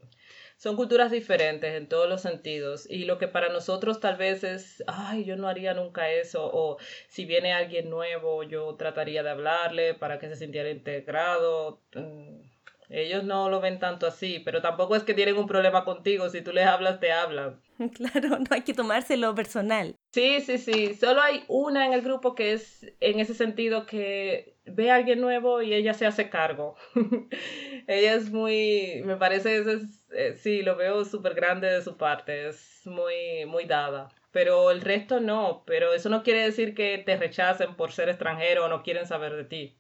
[0.62, 4.84] son culturas diferentes en todos los sentidos y lo que para nosotros tal vez es,
[4.86, 9.96] ay, yo no haría nunca eso o si viene alguien nuevo yo trataría de hablarle
[9.96, 11.82] para que se sintiera integrado.
[11.96, 12.42] Mm,
[12.90, 16.42] ellos no lo ven tanto así, pero tampoco es que tienen un problema contigo, si
[16.42, 17.60] tú les hablas te hablan.
[17.96, 19.96] Claro, no hay que tomárselo personal.
[20.12, 24.58] Sí, sí, sí, solo hay una en el grupo que es en ese sentido que
[24.66, 26.76] ve a alguien nuevo y ella se hace cargo.
[27.88, 32.50] ella es muy, me parece, es, eh, sí, lo veo súper grande de su parte,
[32.50, 34.10] es muy, muy dada.
[34.32, 38.66] Pero el resto no, pero eso no quiere decir que te rechacen por ser extranjero
[38.66, 39.78] o no quieren saber de ti.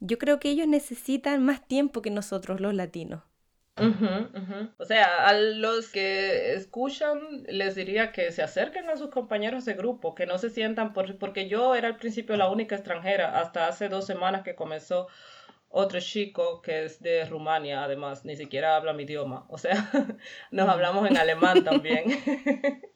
[0.00, 3.22] Yo creo que ellos necesitan más tiempo que nosotros los latinos.
[3.76, 9.74] O sea, a los que escuchan les diría que se acerquen a sus compañeros de
[9.74, 13.66] grupo, que no se sientan, por, porque yo era al principio la única extranjera, hasta
[13.66, 15.08] hace dos semanas que comenzó
[15.68, 19.90] otro chico que es de Rumania, además, ni siquiera habla mi idioma, o sea,
[20.52, 22.04] nos hablamos en alemán también.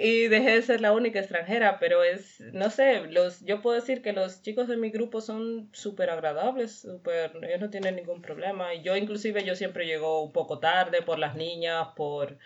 [0.00, 4.02] y dejé de ser la única extranjera, pero es, no sé, los, yo puedo decir
[4.02, 8.74] que los chicos de mi grupo son súper agradables, super, ellos no tienen ningún problema.
[8.74, 12.38] Yo inclusive yo siempre llego un poco tarde por las niñas, por...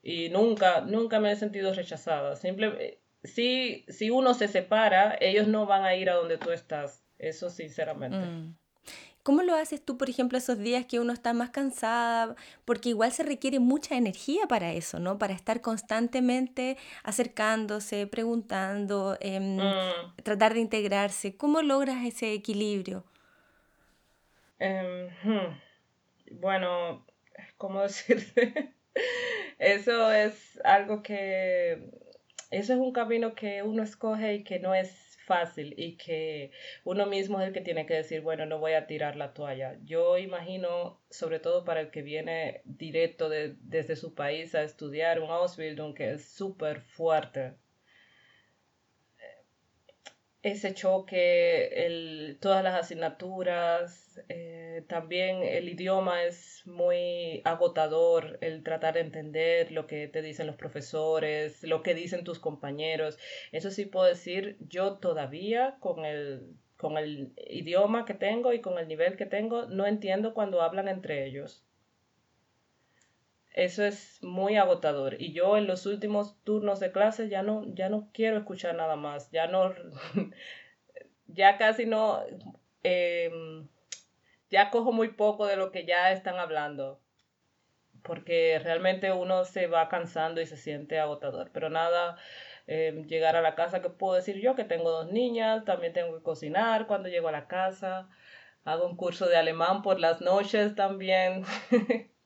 [0.00, 2.36] Y nunca, nunca me he sentido rechazada.
[2.36, 7.04] Si, si uno se separa, ellos no van a ir a donde tú estás.
[7.18, 8.16] Eso sinceramente.
[8.16, 8.56] Mm.
[9.28, 12.34] ¿Cómo lo haces tú, por ejemplo, esos días que uno está más cansada?
[12.64, 15.18] Porque igual se requiere mucha energía para eso, ¿no?
[15.18, 20.14] Para estar constantemente acercándose, preguntando, em, mm.
[20.22, 21.36] tratar de integrarse.
[21.36, 23.04] ¿Cómo logras ese equilibrio?
[24.60, 25.60] Em, hmm,
[26.40, 27.04] bueno,
[27.58, 28.72] ¿cómo decirte?
[29.58, 31.90] eso es algo que...
[32.50, 36.50] Eso es un camino que uno escoge y que no es fácil y que
[36.84, 39.78] uno mismo es el que tiene que decir, bueno, no voy a tirar la toalla.
[39.84, 45.30] Yo imagino, sobre todo para el que viene directo desde su país a estudiar un
[45.30, 47.54] Ausbildung que es súper fuerte.
[50.42, 58.94] Ese choque, el, todas las asignaturas, eh, también el idioma es muy agotador, el tratar
[58.94, 63.18] de entender lo que te dicen los profesores, lo que dicen tus compañeros.
[63.52, 68.78] Eso sí puedo decir, yo todavía con el, con el idioma que tengo y con
[68.78, 71.67] el nivel que tengo, no entiendo cuando hablan entre ellos.
[73.58, 75.20] Eso es muy agotador.
[75.20, 78.94] Y yo en los últimos turnos de clase ya no, ya no quiero escuchar nada
[78.94, 79.32] más.
[79.32, 79.74] Ya no,
[81.26, 82.22] ya casi no,
[82.84, 83.66] em,
[84.48, 87.00] ya cojo muy poco de lo que ya están hablando.
[88.04, 91.50] Porque realmente uno se va cansando y se siente agotador.
[91.52, 92.16] Pero nada,
[92.68, 94.54] em, llegar a la casa, que puedo decir yo?
[94.54, 98.08] Que tengo dos niñas, también tengo que cocinar cuando llego a la casa.
[98.64, 101.42] Hago un curso de alemán por las noches también.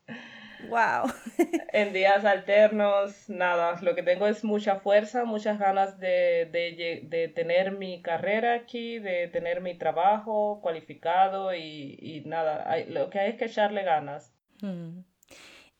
[0.69, 1.13] Wow.
[1.73, 7.73] en días alternos, nada, lo que tengo es mucha fuerza, muchas ganas de, de, tener
[7.73, 13.47] mi carrera aquí, de tener mi trabajo cualificado y, nada, lo que hay es que
[13.47, 14.33] echarle ganas.
[14.61, 15.01] Hmm.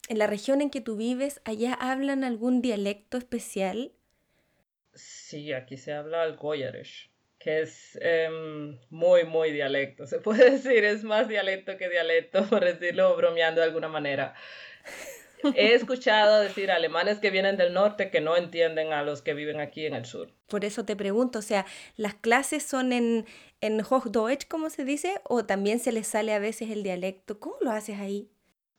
[0.09, 3.93] ¿En la región en que tú vives, allá hablan algún dialecto especial?
[4.95, 10.07] Sí, aquí se habla el Goyerish, que es em, muy, muy dialecto.
[10.07, 14.35] Se puede decir, es más dialecto que dialecto, por decirlo bromeando de alguna manera.
[15.57, 19.61] He escuchado decir alemanes que vienen del norte que no entienden a los que viven
[19.61, 20.31] aquí en el sur.
[20.47, 21.67] Por eso te pregunto, o sea,
[21.97, 23.27] ¿las clases son en,
[23.61, 27.41] en Hochdeutsch, como se dice, o también se les sale a veces el dialecto?
[27.41, 28.31] ¿Cómo lo haces ahí?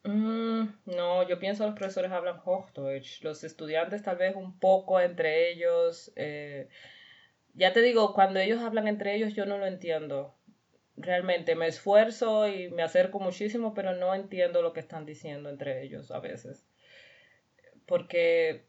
[0.04, 5.00] Mm, no, yo pienso que los profesores hablan Hochdeutsch, los estudiantes tal vez un poco
[5.00, 6.12] entre ellos.
[6.16, 6.70] Eh,
[7.54, 10.36] ya te digo, cuando ellos hablan entre ellos yo no lo entiendo
[10.96, 15.84] realmente me esfuerzo y me acerco muchísimo, pero no entiendo lo que están diciendo entre
[15.84, 16.66] ellos a veces.
[17.86, 18.66] Porque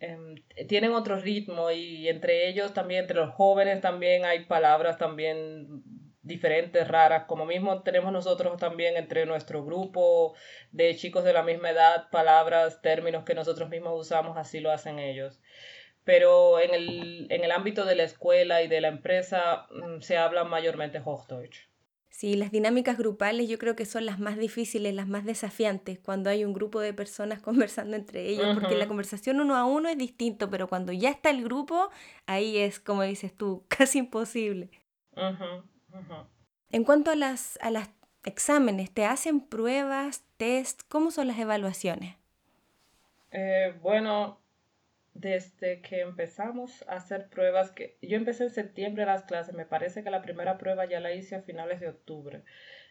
[0.00, 0.36] em,
[0.68, 5.82] tienen otro ritmo y entre ellos también, entre los jóvenes también hay palabras también
[6.22, 10.34] diferentes, raras, como mismo tenemos nosotros también entre nuestro grupo
[10.72, 14.98] de chicos de la misma edad, palabras, términos que nosotros mismos usamos, así lo hacen
[14.98, 15.40] ellos
[16.04, 20.16] pero en el, en el ámbito de la escuela y de la empresa mm, se
[20.16, 21.68] habla mayormente Hochdeutsch.
[22.14, 26.30] Sí, las dinámicas grupales yo creo que son las más difíciles, las más desafiantes, cuando
[26.30, 29.98] hay un grupo de personas conversando entre ellos, porque la conversación uno a uno es
[29.98, 31.90] distinto, pero cuando ya está el grupo,
[32.26, 34.70] ahí es, como dices tú, casi imposible.
[36.70, 37.90] En cuanto a las, a las
[38.24, 40.82] exámenes, ¿te hacen pruebas, test?
[40.88, 42.16] ¿Cómo son las evaluaciones?
[43.32, 44.38] Eh, bueno,
[45.14, 50.02] desde que empezamos a hacer pruebas, que yo empecé en septiembre las clases, me parece
[50.02, 52.42] que la primera prueba ya la hice a finales de octubre.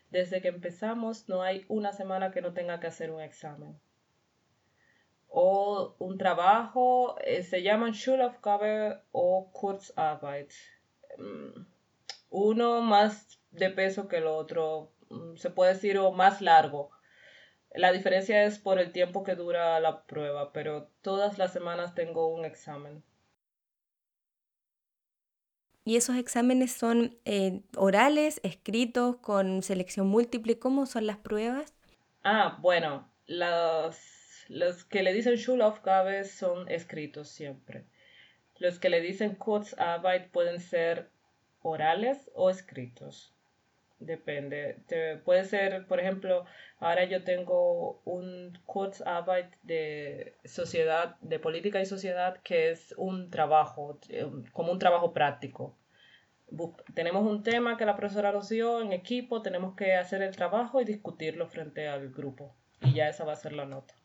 [0.09, 3.77] Desde que empezamos no hay una semana que no tenga que hacer un examen.
[5.27, 10.51] O un trabajo, eh, se llaman Schulaufgabe o Kurzarbeit.
[11.17, 11.65] Mm,
[12.29, 16.91] uno más de peso que el otro, mm, se puede decir, o más largo
[17.75, 22.27] la diferencia es por el tiempo que dura la prueba, pero todas las semanas tengo
[22.27, 23.03] un examen.
[25.85, 30.57] ¿Y esos exámenes son eh, orales, escritos, con selección múltiple?
[30.57, 31.73] ¿Cómo son las pruebas?
[32.23, 33.97] Ah, bueno, los,
[34.47, 37.85] los que le dicen Schulaufgabe son escritos siempre.
[38.59, 41.09] Los que le dicen Kurzarbeit pueden ser
[41.61, 43.32] orales o escritos.
[44.05, 44.77] Depende.
[45.23, 46.45] puede ser, por ejemplo,
[46.79, 53.99] ahora yo tengo un Kurzarbeit de sociedad, de política y sociedad, que es un trabajo,
[54.51, 55.77] como un trabajo práctico.
[56.93, 60.81] tenemos un tema que la profesora nos dio en equipo, tenemos que hacer el trabajo
[60.81, 62.55] y discutirlo frente al grupo.
[62.81, 63.95] Y ya esa va a ser la nota.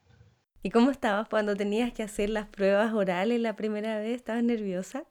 [0.63, 4.17] ¿Y cómo estabas cuando tenías que hacer las pruebas orales la primera vez?
[4.17, 5.05] ¿Estabas nerviosa?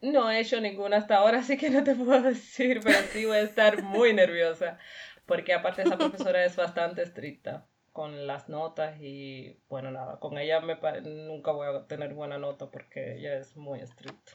[0.00, 3.38] No he hecho ninguna hasta ahora, así que no te puedo decir, pero sí voy
[3.38, 4.78] a estar muy nerviosa,
[5.26, 10.60] porque aparte esa profesora es bastante estricta con las notas y bueno, nada, con ella
[10.60, 14.32] me nunca voy a tener buena nota porque ella es muy estricta.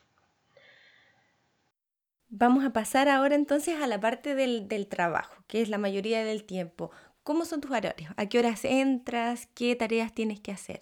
[2.27, 6.25] Vamos a pasar ahora entonces a la parte del, del trabajo, que es la mayoría
[6.25, 6.91] del tiempo.
[7.23, 8.11] ¿Cómo son tus horarios?
[8.17, 9.47] ¿A qué horas entras?
[9.53, 10.81] ¿Qué tareas tienes que hacer?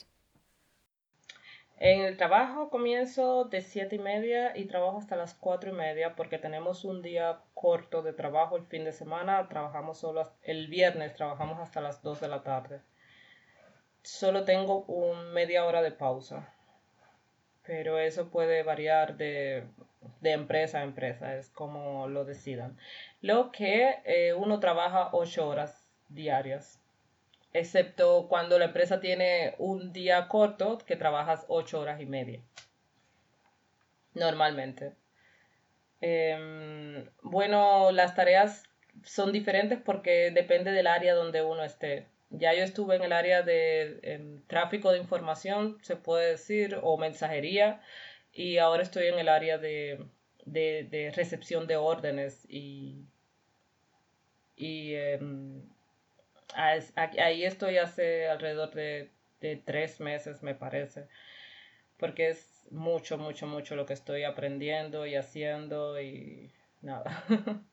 [1.83, 6.15] En el trabajo comienzo de siete y media y trabajo hasta las cuatro y media
[6.15, 9.49] porque tenemos un día corto de trabajo el fin de semana.
[9.49, 12.81] Trabajamos solo el viernes, trabajamos hasta las 2 de la tarde.
[14.03, 16.53] Solo tengo un media hora de pausa,
[17.65, 19.63] pero eso puede variar de,
[20.21, 22.77] empresa a empresa, es como lo decidan.
[23.21, 26.80] Lo que eh, uno trabaja ocho horas diarias
[27.53, 32.41] excepto cuando la empresa tiene un día corto que trabajas ocho horas y media.
[34.13, 34.93] Normalmente.
[36.01, 38.63] Em, bueno, las tareas
[39.03, 42.07] son diferentes porque depende del área donde uno esté.
[42.29, 47.81] Ya yo estuve en el área de tráfico de información, se puede decir, o mensajería,
[48.33, 50.05] y ahora estoy en el área de,
[51.15, 53.05] recepción de órdenes y,
[54.55, 55.63] y em,
[56.55, 61.07] ahí estoy hace alrededor de, de tres meses, me parece,
[61.97, 67.23] porque es mucho, mucho, mucho lo que estoy aprendiendo y haciendo y nada.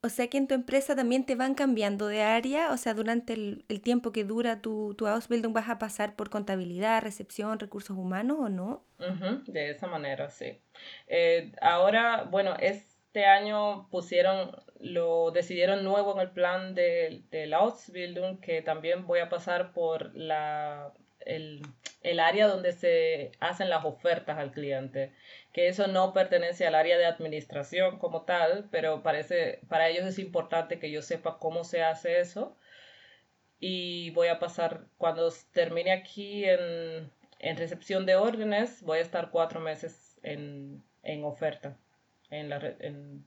[0.00, 3.32] O sea que en tu empresa también te van cambiando de área, o sea, durante
[3.32, 8.38] el, tiempo que dura tu, tu Ausbildung vas a pasar por contabilidad, recepción, recursos humanos
[8.40, 8.84] o no?
[9.46, 10.60] de esa manera, sí.
[11.08, 12.54] Eh, ahora, bueno,
[13.18, 19.08] este año pusieron, lo decidieron nuevo en el plan de, de la Ausbildung, que también
[19.08, 20.92] voy a pasar por la
[21.26, 21.62] el,
[22.04, 25.12] el, área donde se hacen las ofertas al cliente,
[25.52, 30.20] que eso no pertenece al área de administración como tal, pero parece, para ellos es
[30.20, 32.56] importante que yo sepa cómo se hace eso.
[33.58, 37.10] Y voy a pasar, cuando termine aquí en,
[37.40, 41.76] en recepción de órdenes, voy a estar cuatro meses en, en oferta,
[42.30, 43.26] en la en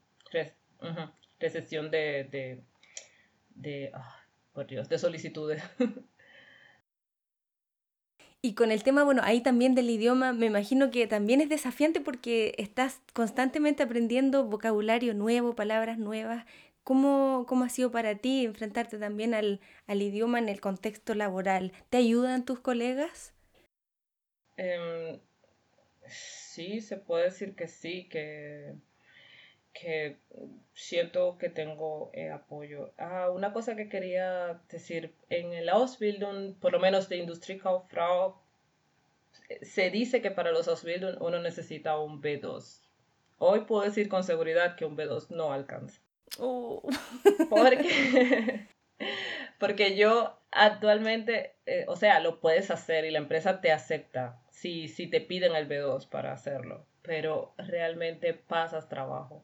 [1.39, 2.63] recepción de, de,
[3.55, 3.91] de,
[4.53, 5.61] por Dios, de solicitudes.
[8.43, 12.01] Y con el tema, bueno, ahí también del idioma, me imagino que también es desafiante
[12.01, 16.47] porque estás constantemente aprendiendo vocabulario nuevo, palabras nuevas.
[16.83, 21.71] ¿Cómo, cómo ha sido para ti enfrentarte también al, al, idioma en el contexto laboral?
[21.91, 23.35] ¿Te ayudan tus colegas?
[24.57, 25.19] Em,
[26.07, 28.73] sí, se puede decir que sí, que,
[29.73, 30.17] que
[30.73, 32.91] siento que tengo eh, apoyo.
[32.97, 38.35] Ah, una cosa que quería decir, en el Ausbildung, por lo menos de Industriekauffrau,
[39.61, 42.81] se dice que para los Ausbildung uno necesita un B2.
[43.37, 45.99] Hoy puedo decir con seguridad que un B2 no alcanza.
[46.39, 46.83] Oh.
[47.49, 48.67] Porque,
[49.59, 54.87] porque yo actualmente, eh, o sea, lo puedes hacer y la empresa te acepta si,
[54.87, 59.43] si te piden el B2 para hacerlo, pero realmente pasas trabajo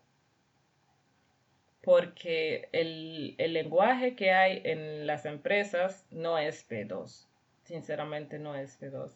[1.88, 7.28] porque el, lenguaje que hay en las empresas no es B2.
[7.64, 9.16] Sinceramente no es B2.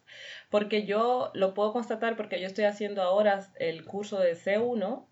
[0.49, 5.05] Porque yo lo puedo constatar porque yo estoy haciendo ahora el curso de C1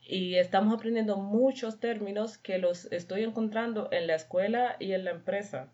[0.00, 5.12] y estamos aprendiendo muchos términos que los estoy encontrando en la escuela y en la
[5.12, 5.70] empresa.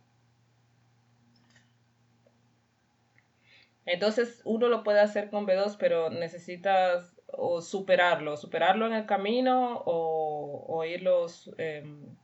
[3.86, 9.82] Entonces uno lo puede hacer con B2, pero necesitas o superarlo, superarlo en el camino
[9.84, 12.16] o, o irlos, em,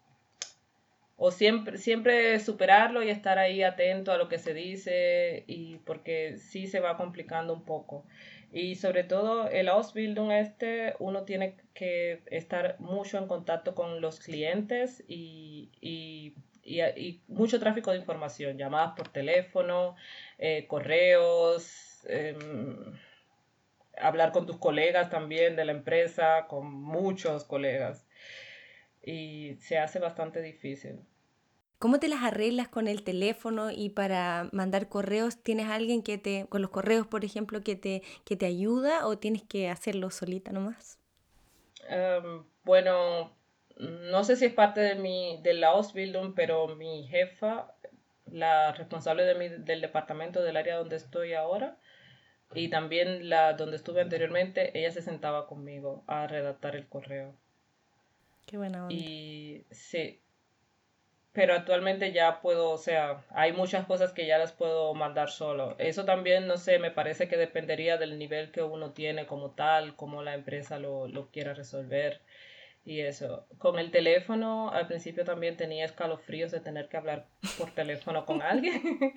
[1.16, 6.36] o siempre, siempre superarlo y estar ahí atento a lo que se dice y porque
[6.38, 8.04] sí se va complicando un poco.
[8.52, 14.20] Y sobre todo el Ausbildung este, uno tiene que estar mucho en contacto con los
[14.20, 16.34] clientes y, y,
[16.64, 19.96] y, mucho tráfico de información, llamadas por teléfono,
[20.38, 22.06] eh, correos.
[22.09, 22.94] Em,
[24.01, 28.07] hablar con tus colegas también de la empresa, con muchos colegas.
[29.03, 31.01] Y se hace bastante difícil.
[31.78, 35.40] ¿Cómo te las arreglas con el teléfono y para mandar correos?
[35.40, 39.18] ¿Tienes alguien que te, con los correos, por ejemplo, que te, que te ayuda o
[39.18, 40.99] tienes que hacerlo solita nomás?
[41.88, 43.32] Em, bueno,
[43.78, 47.72] no sé si es parte de mi, de la Ausbildung, pero mi jefa,
[48.26, 51.78] la responsable de mi, del departamento del área donde estoy ahora,
[52.55, 57.34] y también la donde estuve anteriormente, ella se sentaba conmigo a redactar el correo.
[58.46, 58.94] Qué buena onda.
[58.94, 60.20] Y sí,
[61.32, 65.76] pero actualmente ya puedo, o sea, hay muchas cosas que ya las puedo mandar solo.
[65.78, 69.94] Eso también, no sé, me parece que dependería del nivel que uno tiene como tal,
[69.94, 72.22] cómo la empresa lo, lo quiera resolver
[72.84, 73.46] y eso.
[73.59, 77.26] Con el teléfono, al principio también tenía escalofríos de tener que hablar
[77.59, 79.14] por teléfono con alguien.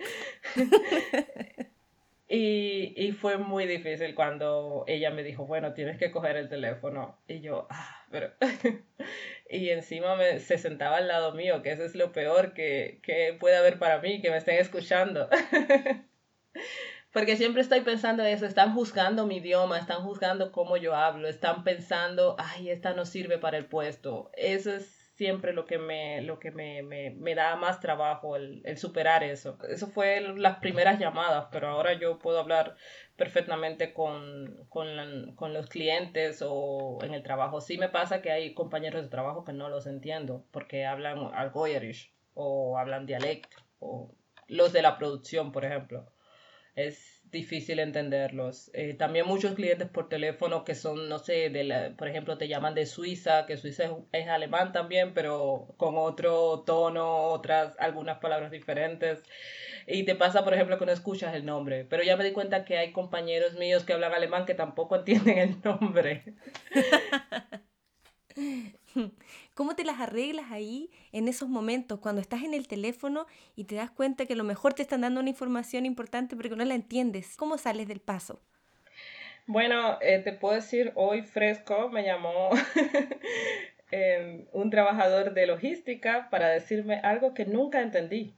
[2.34, 7.19] Y, y, fue muy difícil cuando ella me dijo, bueno, tienes que coger el teléfono.
[7.27, 8.32] Y yo, ah, pero...
[9.49, 13.36] y encima me, se sentaba al lado mío, que eso es lo peor que, que
[13.38, 15.27] puede haber para mí, que me estén escuchando.
[17.11, 21.65] Porque siempre estoy pensando eso, están juzgando mi idioma, están juzgando cómo yo hablo, están
[21.65, 24.32] pensando, ay, esta no sirve para el puesto.
[24.38, 28.63] Eso es siempre lo que me, lo que me, me, me da más trabajo, el,
[28.65, 29.59] el, superar eso.
[29.69, 32.76] Eso fue las primeras llamadas, pero ahora yo puedo hablar
[33.17, 37.61] perfectamente con, con, con, los clientes o en el trabajo.
[37.61, 41.67] Sí me pasa que hay compañeros de trabajo que no los entiendo porque hablan algo
[42.34, 44.15] o hablan dialecto o
[44.47, 46.11] los de la producción, por ejemplo.
[46.74, 48.69] Es difícil entenderlos.
[48.73, 52.75] Eh, también muchos clientes por teléfono que son, no sé, de por ejemplo, te llaman
[52.75, 59.19] de Suiza, que Suiza es, alemán también, pero con otro tono, otras, algunas palabras diferentes.
[59.88, 61.86] Y te pasa, por ejemplo, que no escuchas el nombre.
[61.89, 65.38] Pero ya me di cuenta que hay compañeros míos que hablan alemán que tampoco entienden
[65.38, 66.23] el nombre.
[69.54, 73.76] ¿Cómo te las arreglas ahí en esos momentos cuando estás en el teléfono y te
[73.76, 76.64] das cuenta que a lo mejor te están dando una información importante pero que no
[76.64, 77.36] la entiendes?
[77.36, 78.41] ¿Cómo sales del paso?
[79.47, 82.49] Bueno, eh, te puedo decir, hoy fresco me llamó
[83.91, 88.34] em, un trabajador de logística para decirme algo que nunca entendí.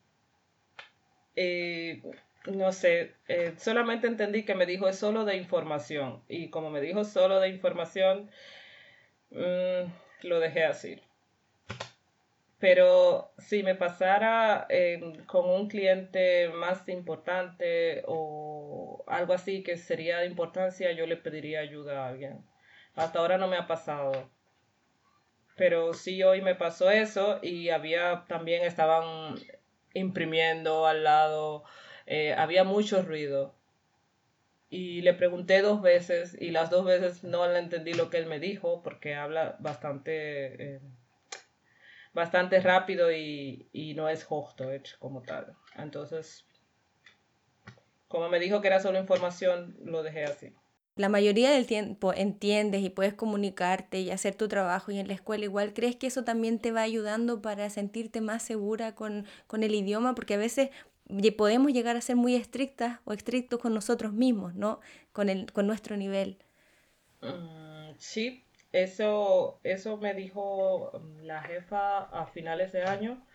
[2.47, 6.81] no sé, eh, solamente entendí que me dijo es solo de información y como me
[6.81, 8.29] dijo solo de información,
[9.31, 11.01] mm, lo dejé así.
[12.59, 14.67] Pero si me pasara
[15.27, 21.59] con un cliente más importante o algo así que sería de importancia, yo le pediría
[21.59, 22.45] ayuda a alguien.
[22.95, 24.29] Hasta ahora no me ha pasado.
[25.57, 29.35] Pero sí hoy me pasó eso y había también estaban
[29.93, 31.63] imprimiendo al lado,
[32.05, 33.55] eh, había mucho ruido.
[34.73, 38.25] Y le pregunté dos veces y las dos veces no le entendí lo que él
[38.25, 40.75] me dijo porque habla bastante...
[40.75, 40.81] Eh,
[42.11, 45.53] bastante rápido y, no es Hochdeutsch como tal.
[45.77, 46.47] Entonces,
[48.07, 50.53] como me dijo que era solo información, lo dejé así.
[50.95, 55.15] La mayoría del tiempo entiendes y puedes comunicarte y hacer tu trabajo y en la
[55.15, 59.75] escuela igual, ¿crees que eso también te va ayudando para sentirte más segura con, el
[59.75, 60.13] idioma?
[60.13, 60.69] Porque a veces
[61.37, 64.79] podemos llegar a ser muy estrictas o estrictos con nosotros mismos, ¿no?
[65.11, 66.37] Con, el, con nuestro nivel.
[67.21, 73.25] Mm, sí, eso, eso me dijo um, la jefa a finales de año,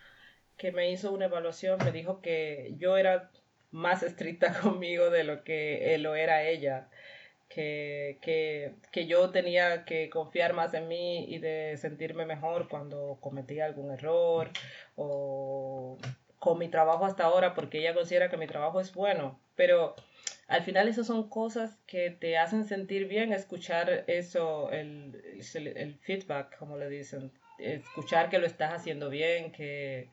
[0.56, 3.30] que me hizo una evaluación, me dijo que yo era
[3.70, 6.88] más estricta conmigo de lo que lo era ella,
[7.48, 8.18] que,
[8.92, 13.90] que, yo tenía que confiar más en mí y de sentirme mejor cuando cometía algún
[13.90, 14.50] error
[14.96, 15.96] o
[16.38, 19.96] con mi trabajo hasta ahora, porque ella considera que mi trabajo es bueno, pero
[20.46, 25.20] al final esas son cosas que te hacen sentir bien, escuchar eso, el,
[25.54, 30.08] el, feedback, como le dicen, escuchar que lo estás haciendo bien, que,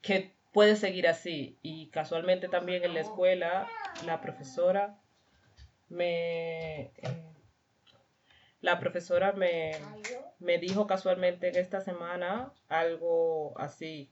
[0.00, 1.58] que puedes seguir así.
[1.62, 3.68] Y casualmente también en la escuela,
[4.04, 4.96] la profesora
[5.88, 6.92] me...
[8.60, 9.72] La profesora me,
[10.38, 14.10] me, dijo casualmente en esta semana algo así,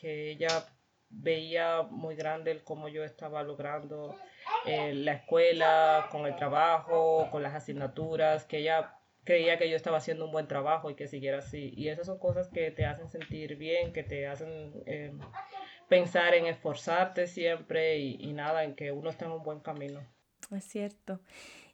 [0.00, 0.66] que ella
[1.10, 4.14] veía muy grande el cómo yo estaba logrando
[4.66, 8.94] eh, la escuela, con el trabajo, con las asignaturas, que ella
[9.24, 11.72] creía que yo estaba haciendo un buen trabajo y que siguiera así.
[11.76, 15.12] Y esas son cosas que te hacen sentir bien, que te hacen eh,
[15.88, 20.00] pensar en esforzarte siempre y, y nada, en que uno está en un buen camino.
[20.54, 21.20] Es cierto.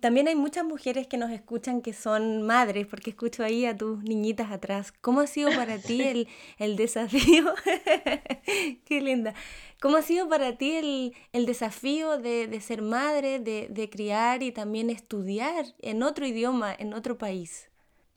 [0.00, 4.02] También hay muchas mujeres que nos escuchan que son madres, porque escucho ahí a tus
[4.02, 4.92] niñitas atrás.
[4.92, 6.28] ¿Cómo ha sido para ti el,
[6.58, 7.54] el desafío?
[8.84, 9.34] Qué linda.
[9.80, 14.42] ¿Cómo ha sido para ti el, el desafío de, de, ser madre, de, de, criar
[14.42, 17.70] y también estudiar en otro idioma, en otro país?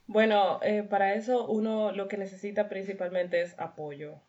[0.06, 4.22] Bueno, eh, para eso uno lo que necesita principalmente es apoyo.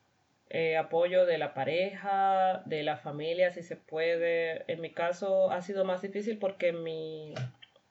[0.51, 4.65] Eh, apoyo de la pareja, de la familia, si se puede.
[4.73, 7.35] En mi caso ha sido más difícil porque mi,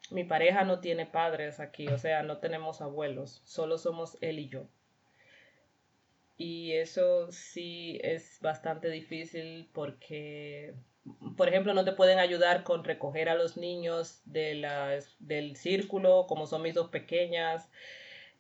[0.10, 4.50] mi pareja no tiene padres aquí, o sea, no tenemos abuelos, solo somos él y
[4.50, 4.68] yo.
[6.38, 10.76] Y eso sí es bastante difícil porque,
[11.36, 16.46] por ejemplo, no te pueden ayudar con recoger a los niños de del círculo, como
[16.48, 17.70] son mis dos pequeñas.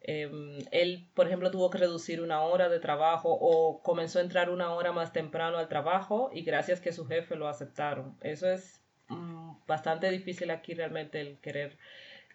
[0.07, 4.49] Em, él, por ejemplo, tuvo que reducir una hora de trabajo o comenzó a entrar
[4.49, 8.17] una hora más temprano al trabajo y gracias que su jefe lo aceptaron.
[8.21, 11.77] Eso es mm, bastante difícil aquí realmente el querer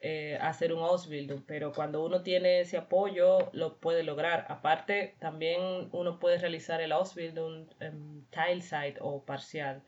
[0.02, 4.46] eh, hacer un Ausbildung, pero cuando uno tiene ese apoyo lo puede lograr.
[4.50, 9.82] Aparte, también uno puede realizar el Ausbildung en Teilzeit o parcial.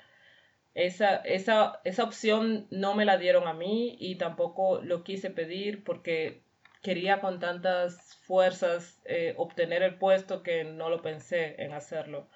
[0.74, 5.84] Esa, esa, esa opción no me la dieron a mí y tampoco lo quise pedir
[5.84, 6.43] porque
[6.84, 12.28] quería con tantas fuerzas eh, obtener el puesto que no lo pensé en hacerlo.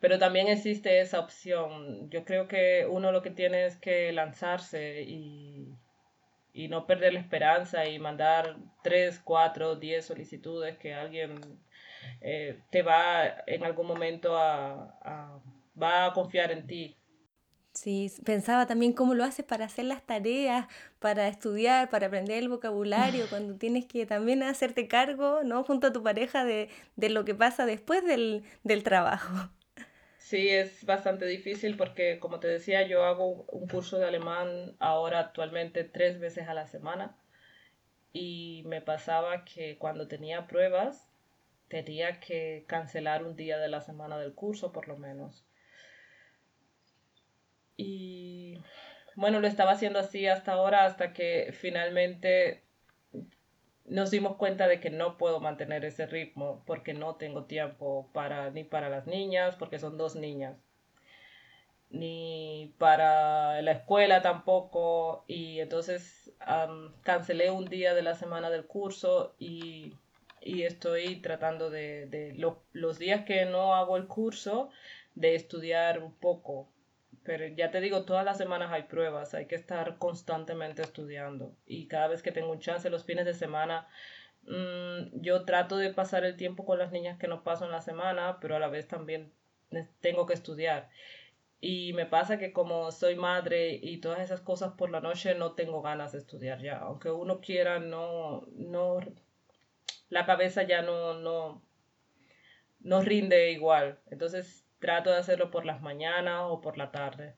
[0.00, 2.08] Pero también existe esa opción.
[2.10, 5.74] Yo creo que uno lo que tiene es que lanzarse y,
[6.70, 11.38] no perder la esperanza y mandar tres, cuatro, diez solicitudes que alguien
[12.22, 15.40] eh, te va en algún momento a,
[15.80, 16.96] va a confiar en ti
[17.76, 20.66] Sí, pensaba también cómo lo haces para hacer las tareas,
[20.98, 25.62] para estudiar, para aprender el vocabulario, cuando tienes que también hacerte cargo, ¿no?
[25.62, 28.44] Junto a tu pareja de, lo que pasa después del,
[28.82, 29.50] trabajo.
[30.16, 35.20] Sí, es bastante difícil porque, como te decía, yo hago un curso de alemán ahora
[35.20, 37.14] actualmente tres veces a la semana
[38.14, 41.10] y me pasaba que cuando tenía pruebas
[41.68, 45.45] tenía que cancelar un día de la semana del curso por lo menos.
[47.76, 48.58] Y
[49.16, 52.64] bueno, lo estaba haciendo así hasta ahora, hasta que finalmente
[53.86, 58.50] nos dimos cuenta de que no puedo mantener ese ritmo porque no tengo tiempo para
[58.50, 60.56] ni para las niñas, porque son dos niñas,
[61.90, 65.24] ni para la escuela tampoco.
[65.28, 66.32] Y entonces
[67.02, 69.94] cancelé un día de la semana del curso y,
[70.42, 72.34] estoy tratando de, de
[72.72, 74.70] los días que no hago el curso,
[75.14, 76.68] de estudiar un poco
[77.26, 81.56] pero ya te digo, todas las semanas hay pruebas, hay que estar constantemente estudiando.
[81.66, 83.88] Y cada vez que tengo un chance, los fines de semana,
[84.44, 87.82] mm, yo trato de pasar el tiempo con las niñas que no paso en la
[87.82, 89.32] semana, pero a la vez también
[90.00, 90.88] tengo que estudiar.
[91.60, 95.52] Y me pasa que como soy madre y todas esas cosas por la noche, no
[95.54, 96.78] tengo ganas de estudiar ya.
[96.78, 99.00] Aunque uno quiera, no, no,
[100.10, 101.62] la cabeza ya no, no,
[102.80, 103.98] no rinde igual.
[104.10, 107.34] Entonces trato de hacerlo por las mañanas o por la tarde,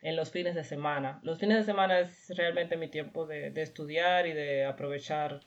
[0.00, 1.20] en los fines de semana.
[1.22, 5.40] Los fines de semana es realmente mi tiempo de, estudiar y de aprovechar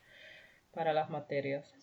[0.71, 1.73] para las materias.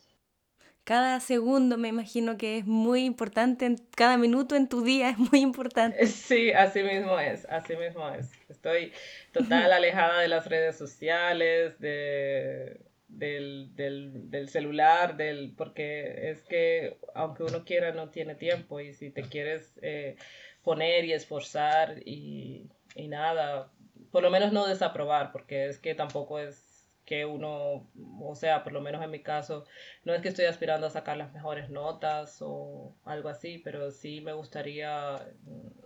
[0.85, 5.41] Cada segundo me imagino que es muy importante, cada minuto en tu día es muy
[5.41, 6.07] importante.
[6.07, 8.31] Sí, así mismo es, así mismo es.
[8.49, 8.93] Estoy
[9.33, 16.99] total alejada de las redes sociales, de del, del, del, celular, del, porque es que
[17.15, 18.81] aunque uno quiera no tiene tiempo.
[18.81, 20.17] Y si te quieres eh,
[20.63, 23.71] poner y esforzar y, y, nada,
[24.11, 26.77] por lo menos no desaprobar, porque es que tampoco es
[27.07, 27.89] que uno,
[28.21, 29.65] o sea, por lo menos en mi caso,
[30.05, 34.21] no es que estoy aspirando a sacar las mejores notas o algo así, pero sí
[34.21, 35.25] me gustaría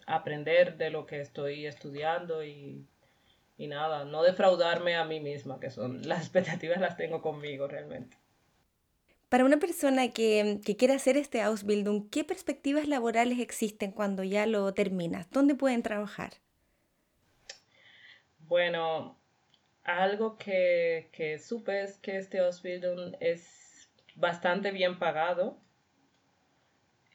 [0.07, 2.87] aprender de lo que estoy estudiando y
[3.61, 8.17] y nada, no defraudarme a mí misma, que son las expectativas las tengo conmigo realmente.
[9.29, 14.47] Para una persona que, que quiera hacer este Ausbildung, ¿qué perspectivas laborales existen cuando ya
[14.47, 15.31] lo terminas?
[15.31, 16.33] ¿Dónde pueden trabajar?
[18.39, 19.19] Bueno,
[19.85, 25.61] algo que, que supe es que este Ausbildung es bastante bien pagado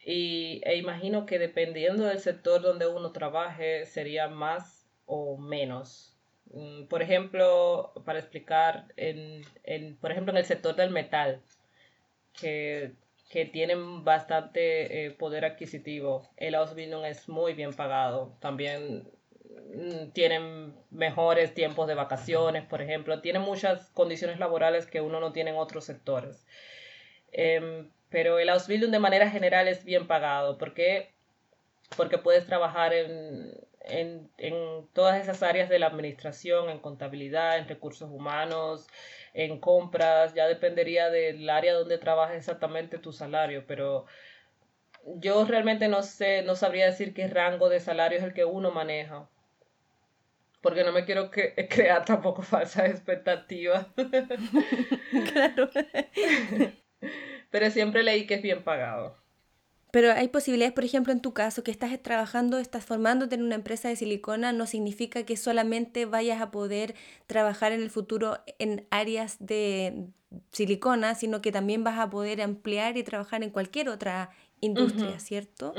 [0.05, 6.14] y, e imagino que dependiendo del sector donde uno trabaje sería más o menos.
[6.51, 9.43] Mm, por ejemplo, para explicar, en,
[9.97, 11.41] por ejemplo, en el sector del metal,
[12.33, 12.93] que,
[13.51, 18.37] tienen bastante eh, poder adquisitivo, el Ausbildung es muy bien pagado.
[18.39, 19.09] También
[19.73, 25.33] mm, tienen mejores tiempos de vacaciones, por ejemplo, tienen muchas condiciones laborales que uno no
[25.33, 26.45] tiene en otros sectores.
[27.33, 30.57] Em, pero el Ausbildung de manera general es bien pagado.
[30.57, 31.09] ¿Por qué?
[31.97, 33.51] Porque puedes trabajar en,
[33.88, 38.88] en, en, todas esas áreas de la administración, en contabilidad, en recursos humanos,
[39.33, 44.05] en compras, ya dependería del área donde trabajes exactamente tu salario, pero
[45.05, 48.71] yo realmente no sé, no sabría decir qué rango de salario es el que uno
[48.71, 49.29] maneja,
[50.61, 53.88] porque no me quiero que, crear tampoco falsas expectativas.
[55.33, 55.69] claro.
[57.51, 59.17] pero siempre leí que es bien pagado.
[59.95, 63.55] Pero hay posibilidades, por ejemplo, en tu caso, que estás trabajando, estás formándote en una
[63.55, 66.95] empresa de silicona, no significa que solamente vayas a poder
[67.27, 70.07] trabajar en el futuro en áreas de
[70.51, 75.73] silicona, sino que también vas a poder ampliar y trabajar en cualquier otra industria, ¿cierto?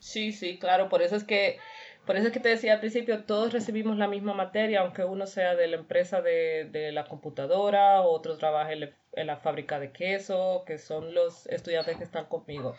[0.00, 1.60] Sí, sí, claro, por eso es que
[2.06, 5.28] por eso es que te decía al principio, todos recibimos la misma materia, aunque uno
[5.28, 10.64] sea de la empresa de, de la computadora, otro trabaje en la fábrica de queso,
[10.66, 12.74] que son los estudiantes que están conmigo.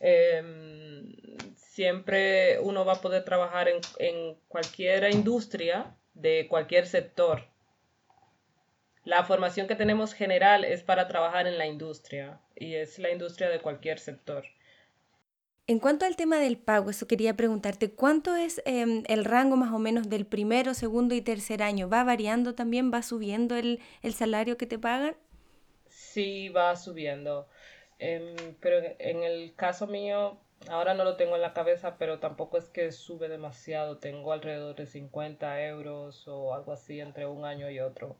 [0.00, 1.14] Em,
[1.56, 7.44] siempre uno va a poder trabajar en, en cualquier industria de cualquier sector.
[9.04, 13.50] La formación que tenemos general es para trabajar en la industria y es la industria
[13.50, 14.44] de cualquier sector.
[15.66, 19.72] En cuanto al tema del pago, eso quería preguntarte, ¿cuánto es em, el rango más
[19.72, 21.88] o menos del primero, segundo y tercer año?
[21.88, 22.92] ¿Va variando también?
[22.92, 25.16] ¿Va subiendo el, el salario que te pagan?
[25.88, 27.48] Sí, va subiendo.
[28.00, 30.38] Em, pero en el caso mío,
[30.68, 33.98] ahora no lo tengo en la cabeza, pero tampoco es que sube demasiado.
[33.98, 38.16] Tengo alrededor de 50 euros o algo así entre un año y otro.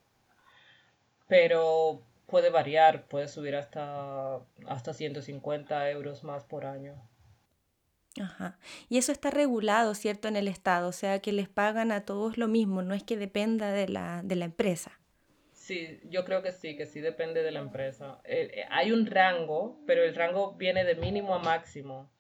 [1.28, 6.94] Pero puede variar, puede subir hasta, hasta 150 euros más por año.
[8.20, 8.58] Ajá.
[8.90, 12.36] Y eso está regulado, ¿cierto?, en el Estado, o sea que les pagan a todos
[12.38, 14.99] lo mismo, no es que dependa de la, de la empresa.
[15.70, 18.20] Sí, yo creo que sí, que sí depende de la empresa.
[18.24, 22.10] Eh, eh, hay un rango, pero el rango viene de mínimo a máximo.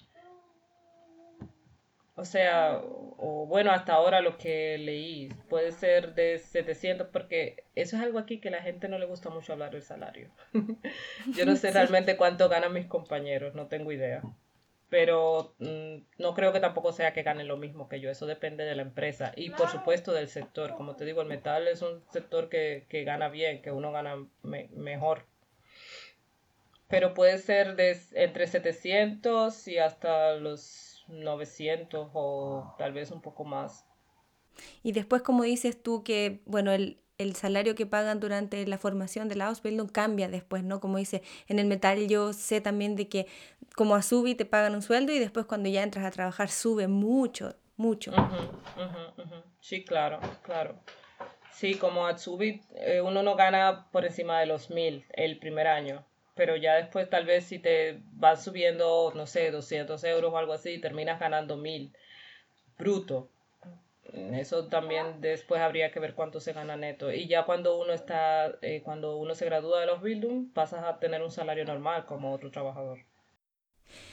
[2.14, 7.96] o sea, o bueno, hasta ahora lo que leí puede ser de 700, porque eso
[7.96, 10.30] es algo aquí que la gente no le gusta mucho hablar del salario.
[11.36, 14.22] Yo no sé realmente cuánto ganan mis compañeros, no tengo idea.
[14.90, 18.64] Pero mm, no creo que tampoco sea que ganen lo mismo que yo, eso depende
[18.64, 20.74] de la empresa y por supuesto del sector.
[20.76, 25.24] Como te digo, el metal es un sector que, gana bien, que uno gana mejor
[26.90, 33.44] pero puede ser de entre 700 y hasta los 900 o tal vez un poco
[33.44, 33.86] más.
[34.82, 36.98] Y después, como dices tú, que bueno, el,
[37.34, 40.80] salario que pagan durante la formación de la Ausbildung cambia después, ¿no?
[40.80, 43.26] Como dice, en el metal yo sé también de que
[43.76, 46.88] como a Subi te pagan un sueldo y después cuando ya entras a trabajar sube
[46.88, 48.12] mucho, mucho.
[49.60, 50.76] Sí, claro, claro.
[51.52, 52.16] Sí, como a
[52.74, 56.04] eh, uno no gana por encima de los mil el primer año
[56.40, 60.54] pero ya después tal vez si te vas subiendo, no sé, 200 euros o algo
[60.54, 61.92] así, terminas ganando 1000
[62.78, 63.28] bruto.
[64.14, 67.12] Eso también después habría que ver cuánto se gana neto.
[67.12, 70.98] Y ya cuando uno está, eh, cuando uno se gradúa de los Bildung, pasas a
[70.98, 73.00] tener un salario normal como otro trabajador.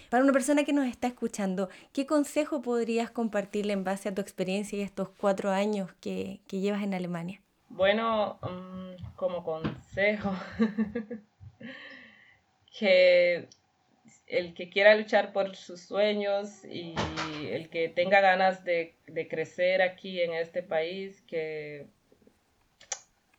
[0.10, 4.22] Para una persona que nos está escuchando, ¿qué consejo podrías compartirle en base a tu
[4.22, 7.42] experiencia y estos cuatro años que, que llevas en Alemania?
[7.70, 10.34] Bueno, mm, como consejo,
[12.80, 13.48] que
[14.28, 16.94] el que quiera luchar por sus sueños y
[17.50, 18.96] el que tenga ganas de,
[19.30, 21.88] crecer aquí en este país, que,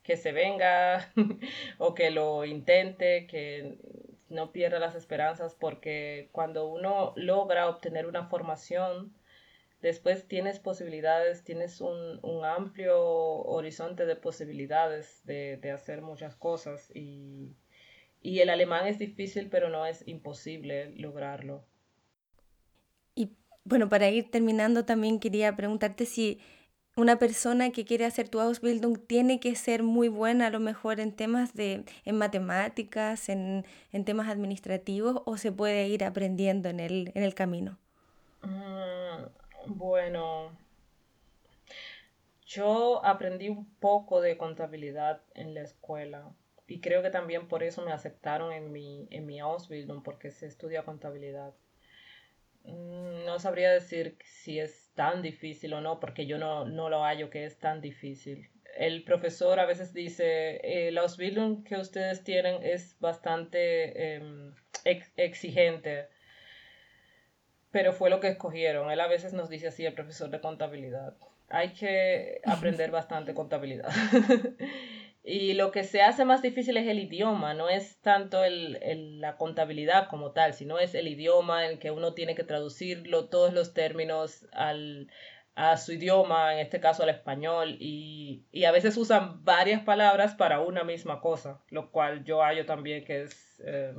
[0.02, 1.12] que se venga
[1.78, 3.76] o que lo intente, que
[4.28, 9.14] no pierda las esperanzas, porque cuando uno logra obtener una formación,
[9.82, 17.54] después tienes posibilidades, tienes un, amplio horizonte de posibilidades de, de hacer muchas cosas y
[18.22, 21.64] y el alemán es difícil, pero no es imposible lograrlo.
[23.14, 26.40] Y bueno, para ir terminando también quería preguntarte si
[26.98, 30.98] una persona que quiere hacer tu Ausbildung tiene que ser muy buena a lo mejor
[30.98, 33.64] en temas de en matemáticas, en,
[34.04, 37.78] temas administrativos o se puede ir aprendiendo en el, en el camino.
[38.42, 40.50] Mm, bueno,
[42.44, 46.32] yo aprendí un poco de contabilidad en la escuela
[46.66, 50.46] y creo que también por eso me aceptaron en mi, en mi Ausbildung, porque se
[50.46, 51.54] estudia contabilidad.
[52.64, 57.02] Mm, no sabría decir si es tan difícil o no, porque yo no, no lo
[57.04, 58.50] hallo que es tan difícil.
[58.76, 64.54] El profesor a veces dice, eh, la Ausbildung que ustedes tienen es bastante em,
[64.84, 66.08] exigente,
[67.70, 68.90] pero fue lo que escogieron.
[68.90, 71.16] Él a veces nos dice así, el profesor de contabilidad.
[71.48, 73.90] Hay que aprender bastante contabilidad.
[75.22, 79.36] Y lo que se hace más difícil es el idioma, no es tanto el, la
[79.36, 83.74] contabilidad como tal, sino es el idioma en que uno tiene que traducirlo, todos los
[83.74, 85.08] términos al,
[85.54, 90.34] a su idioma, en este caso al español, y, y, a veces usan varias palabras
[90.34, 93.92] para una misma cosa, lo cual yo hallo también que es eh,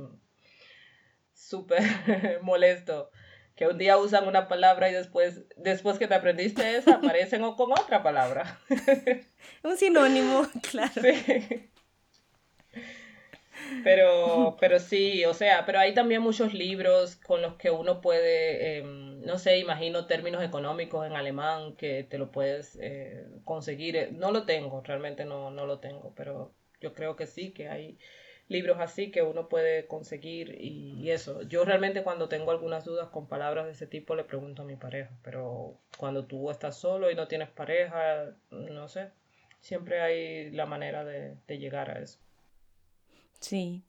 [1.34, 1.82] súper
[2.42, 3.10] molesto
[3.60, 7.72] que un día usan una palabra y después, después que te aprendiste esa, aparecen con
[7.72, 8.58] otra palabra.
[9.62, 11.02] Un sinónimo, claro.
[13.84, 18.78] Pero, pero sí, o sea, pero hay también muchos libros con los que uno puede,
[18.78, 24.08] em, no sé, imagino términos económicos en alemán que te lo puedes eh, conseguir.
[24.12, 27.98] No lo tengo, realmente no, no lo tengo, pero yo creo que sí, que hay
[28.50, 31.42] libros así que uno puede conseguir y, eso.
[31.42, 34.76] Yo realmente cuando tengo algunas dudas con palabras de ese tipo le pregunto a mi
[34.76, 39.10] pareja, pero cuando tú estás solo y no tienes pareja, no sé,
[39.60, 42.18] siempre hay la manera de, de llegar a eso.
[43.38, 43.82] Sí.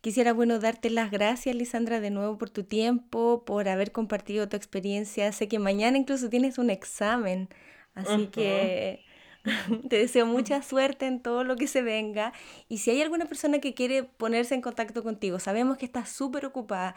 [0.00, 4.56] Quisiera, bueno, darte las gracias, Lisandra, de nuevo por tu tiempo, por haber compartido tu
[4.56, 5.32] experiencia.
[5.32, 7.48] Sé que mañana incluso tienes un examen,
[7.94, 9.04] así que
[9.88, 12.32] Te deseo mucha suerte en todo lo que se venga.
[12.68, 16.46] Y si hay alguna persona que quiere ponerse en contacto contigo, sabemos que estás súper
[16.46, 16.94] ocupada.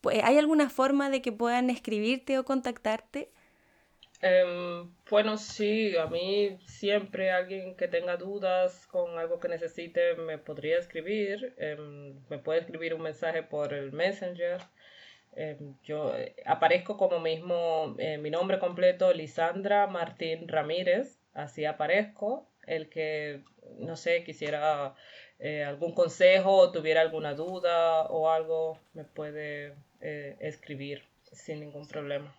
[0.00, 3.30] Pues, ¿Hay alguna forma de que puedan escribirte o contactarte?
[4.20, 10.38] Em, bueno, sí, a mí siempre alguien que tenga dudas con algo que necesite me
[10.38, 11.54] podría escribir.
[11.58, 14.60] Em, me puede escribir un mensaje por el Messenger.
[15.36, 22.48] Em, yo eh, aparezco como mismo eh, mi nombre completo, Lisandra Martín Ramírez así aparezco.
[22.66, 23.42] El que,
[23.78, 24.94] no sé, quisiera
[25.38, 31.86] eh, algún consejo o tuviera alguna duda o algo, me puede eh, escribir sin ningún
[31.86, 32.34] problema.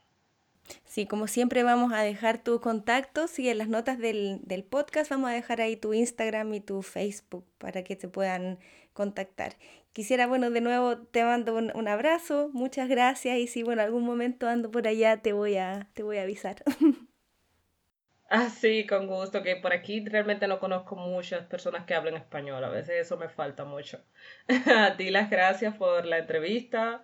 [0.85, 5.29] Sí, como siempre vamos a dejar tus contactos y en las notas del, podcast vamos
[5.29, 8.57] a dejar ahí tu Instagram y tu Facebook para que te puedan
[8.93, 9.55] contactar.
[9.93, 14.03] Quisiera, bueno, de nuevo te mando un, un abrazo, muchas gracias y si, bueno, algún
[14.03, 16.63] momento ando por allá te voy a, te voy a avisar.
[18.27, 22.63] Ah, sí, con gusto, que por aquí realmente no conozco muchas personas que hablen español,
[22.63, 24.01] a veces eso me falta mucho.
[24.75, 27.03] A ti las gracias por la entrevista,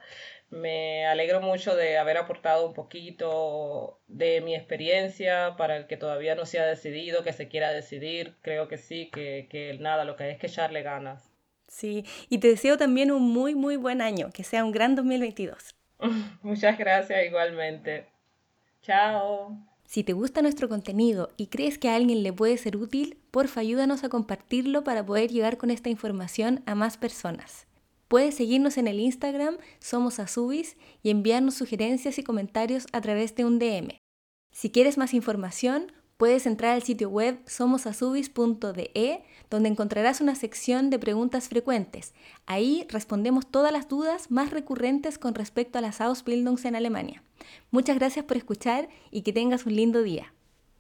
[0.49, 6.33] me alegro mucho de haber aportado un poquito de mi experiencia para el que todavía
[6.35, 10.15] no se ha decidido, que se quiera decidir, creo que sí, que, que nada, lo
[10.15, 11.31] que hay es que echarle ganas.
[11.67, 15.75] Sí, y te deseo también un muy, muy buen año, que sea un gran 2022.
[16.41, 18.07] Muchas gracias igualmente.
[18.81, 19.70] Chao.
[19.91, 23.59] Si te gusta nuestro contenido y crees que a alguien le puede ser útil, porfa
[23.59, 27.67] ayúdanos a compartirlo para poder llegar con esta información a más personas.
[28.07, 33.43] Puedes seguirnos en el Instagram Somos Azubis y enviarnos sugerencias y comentarios a través de
[33.43, 33.97] un DM.
[34.53, 40.99] Si quieres más información, puedes entrar al sitio web somosazubis.de, donde encontrarás una sección de
[40.99, 42.13] preguntas frecuentes.
[42.45, 47.23] Ahí respondemos todas las dudas más recurrentes con respecto a las Ausbildungs en Alemania.
[47.71, 50.31] Muchas gracias por escuchar y que tengas un lindo día.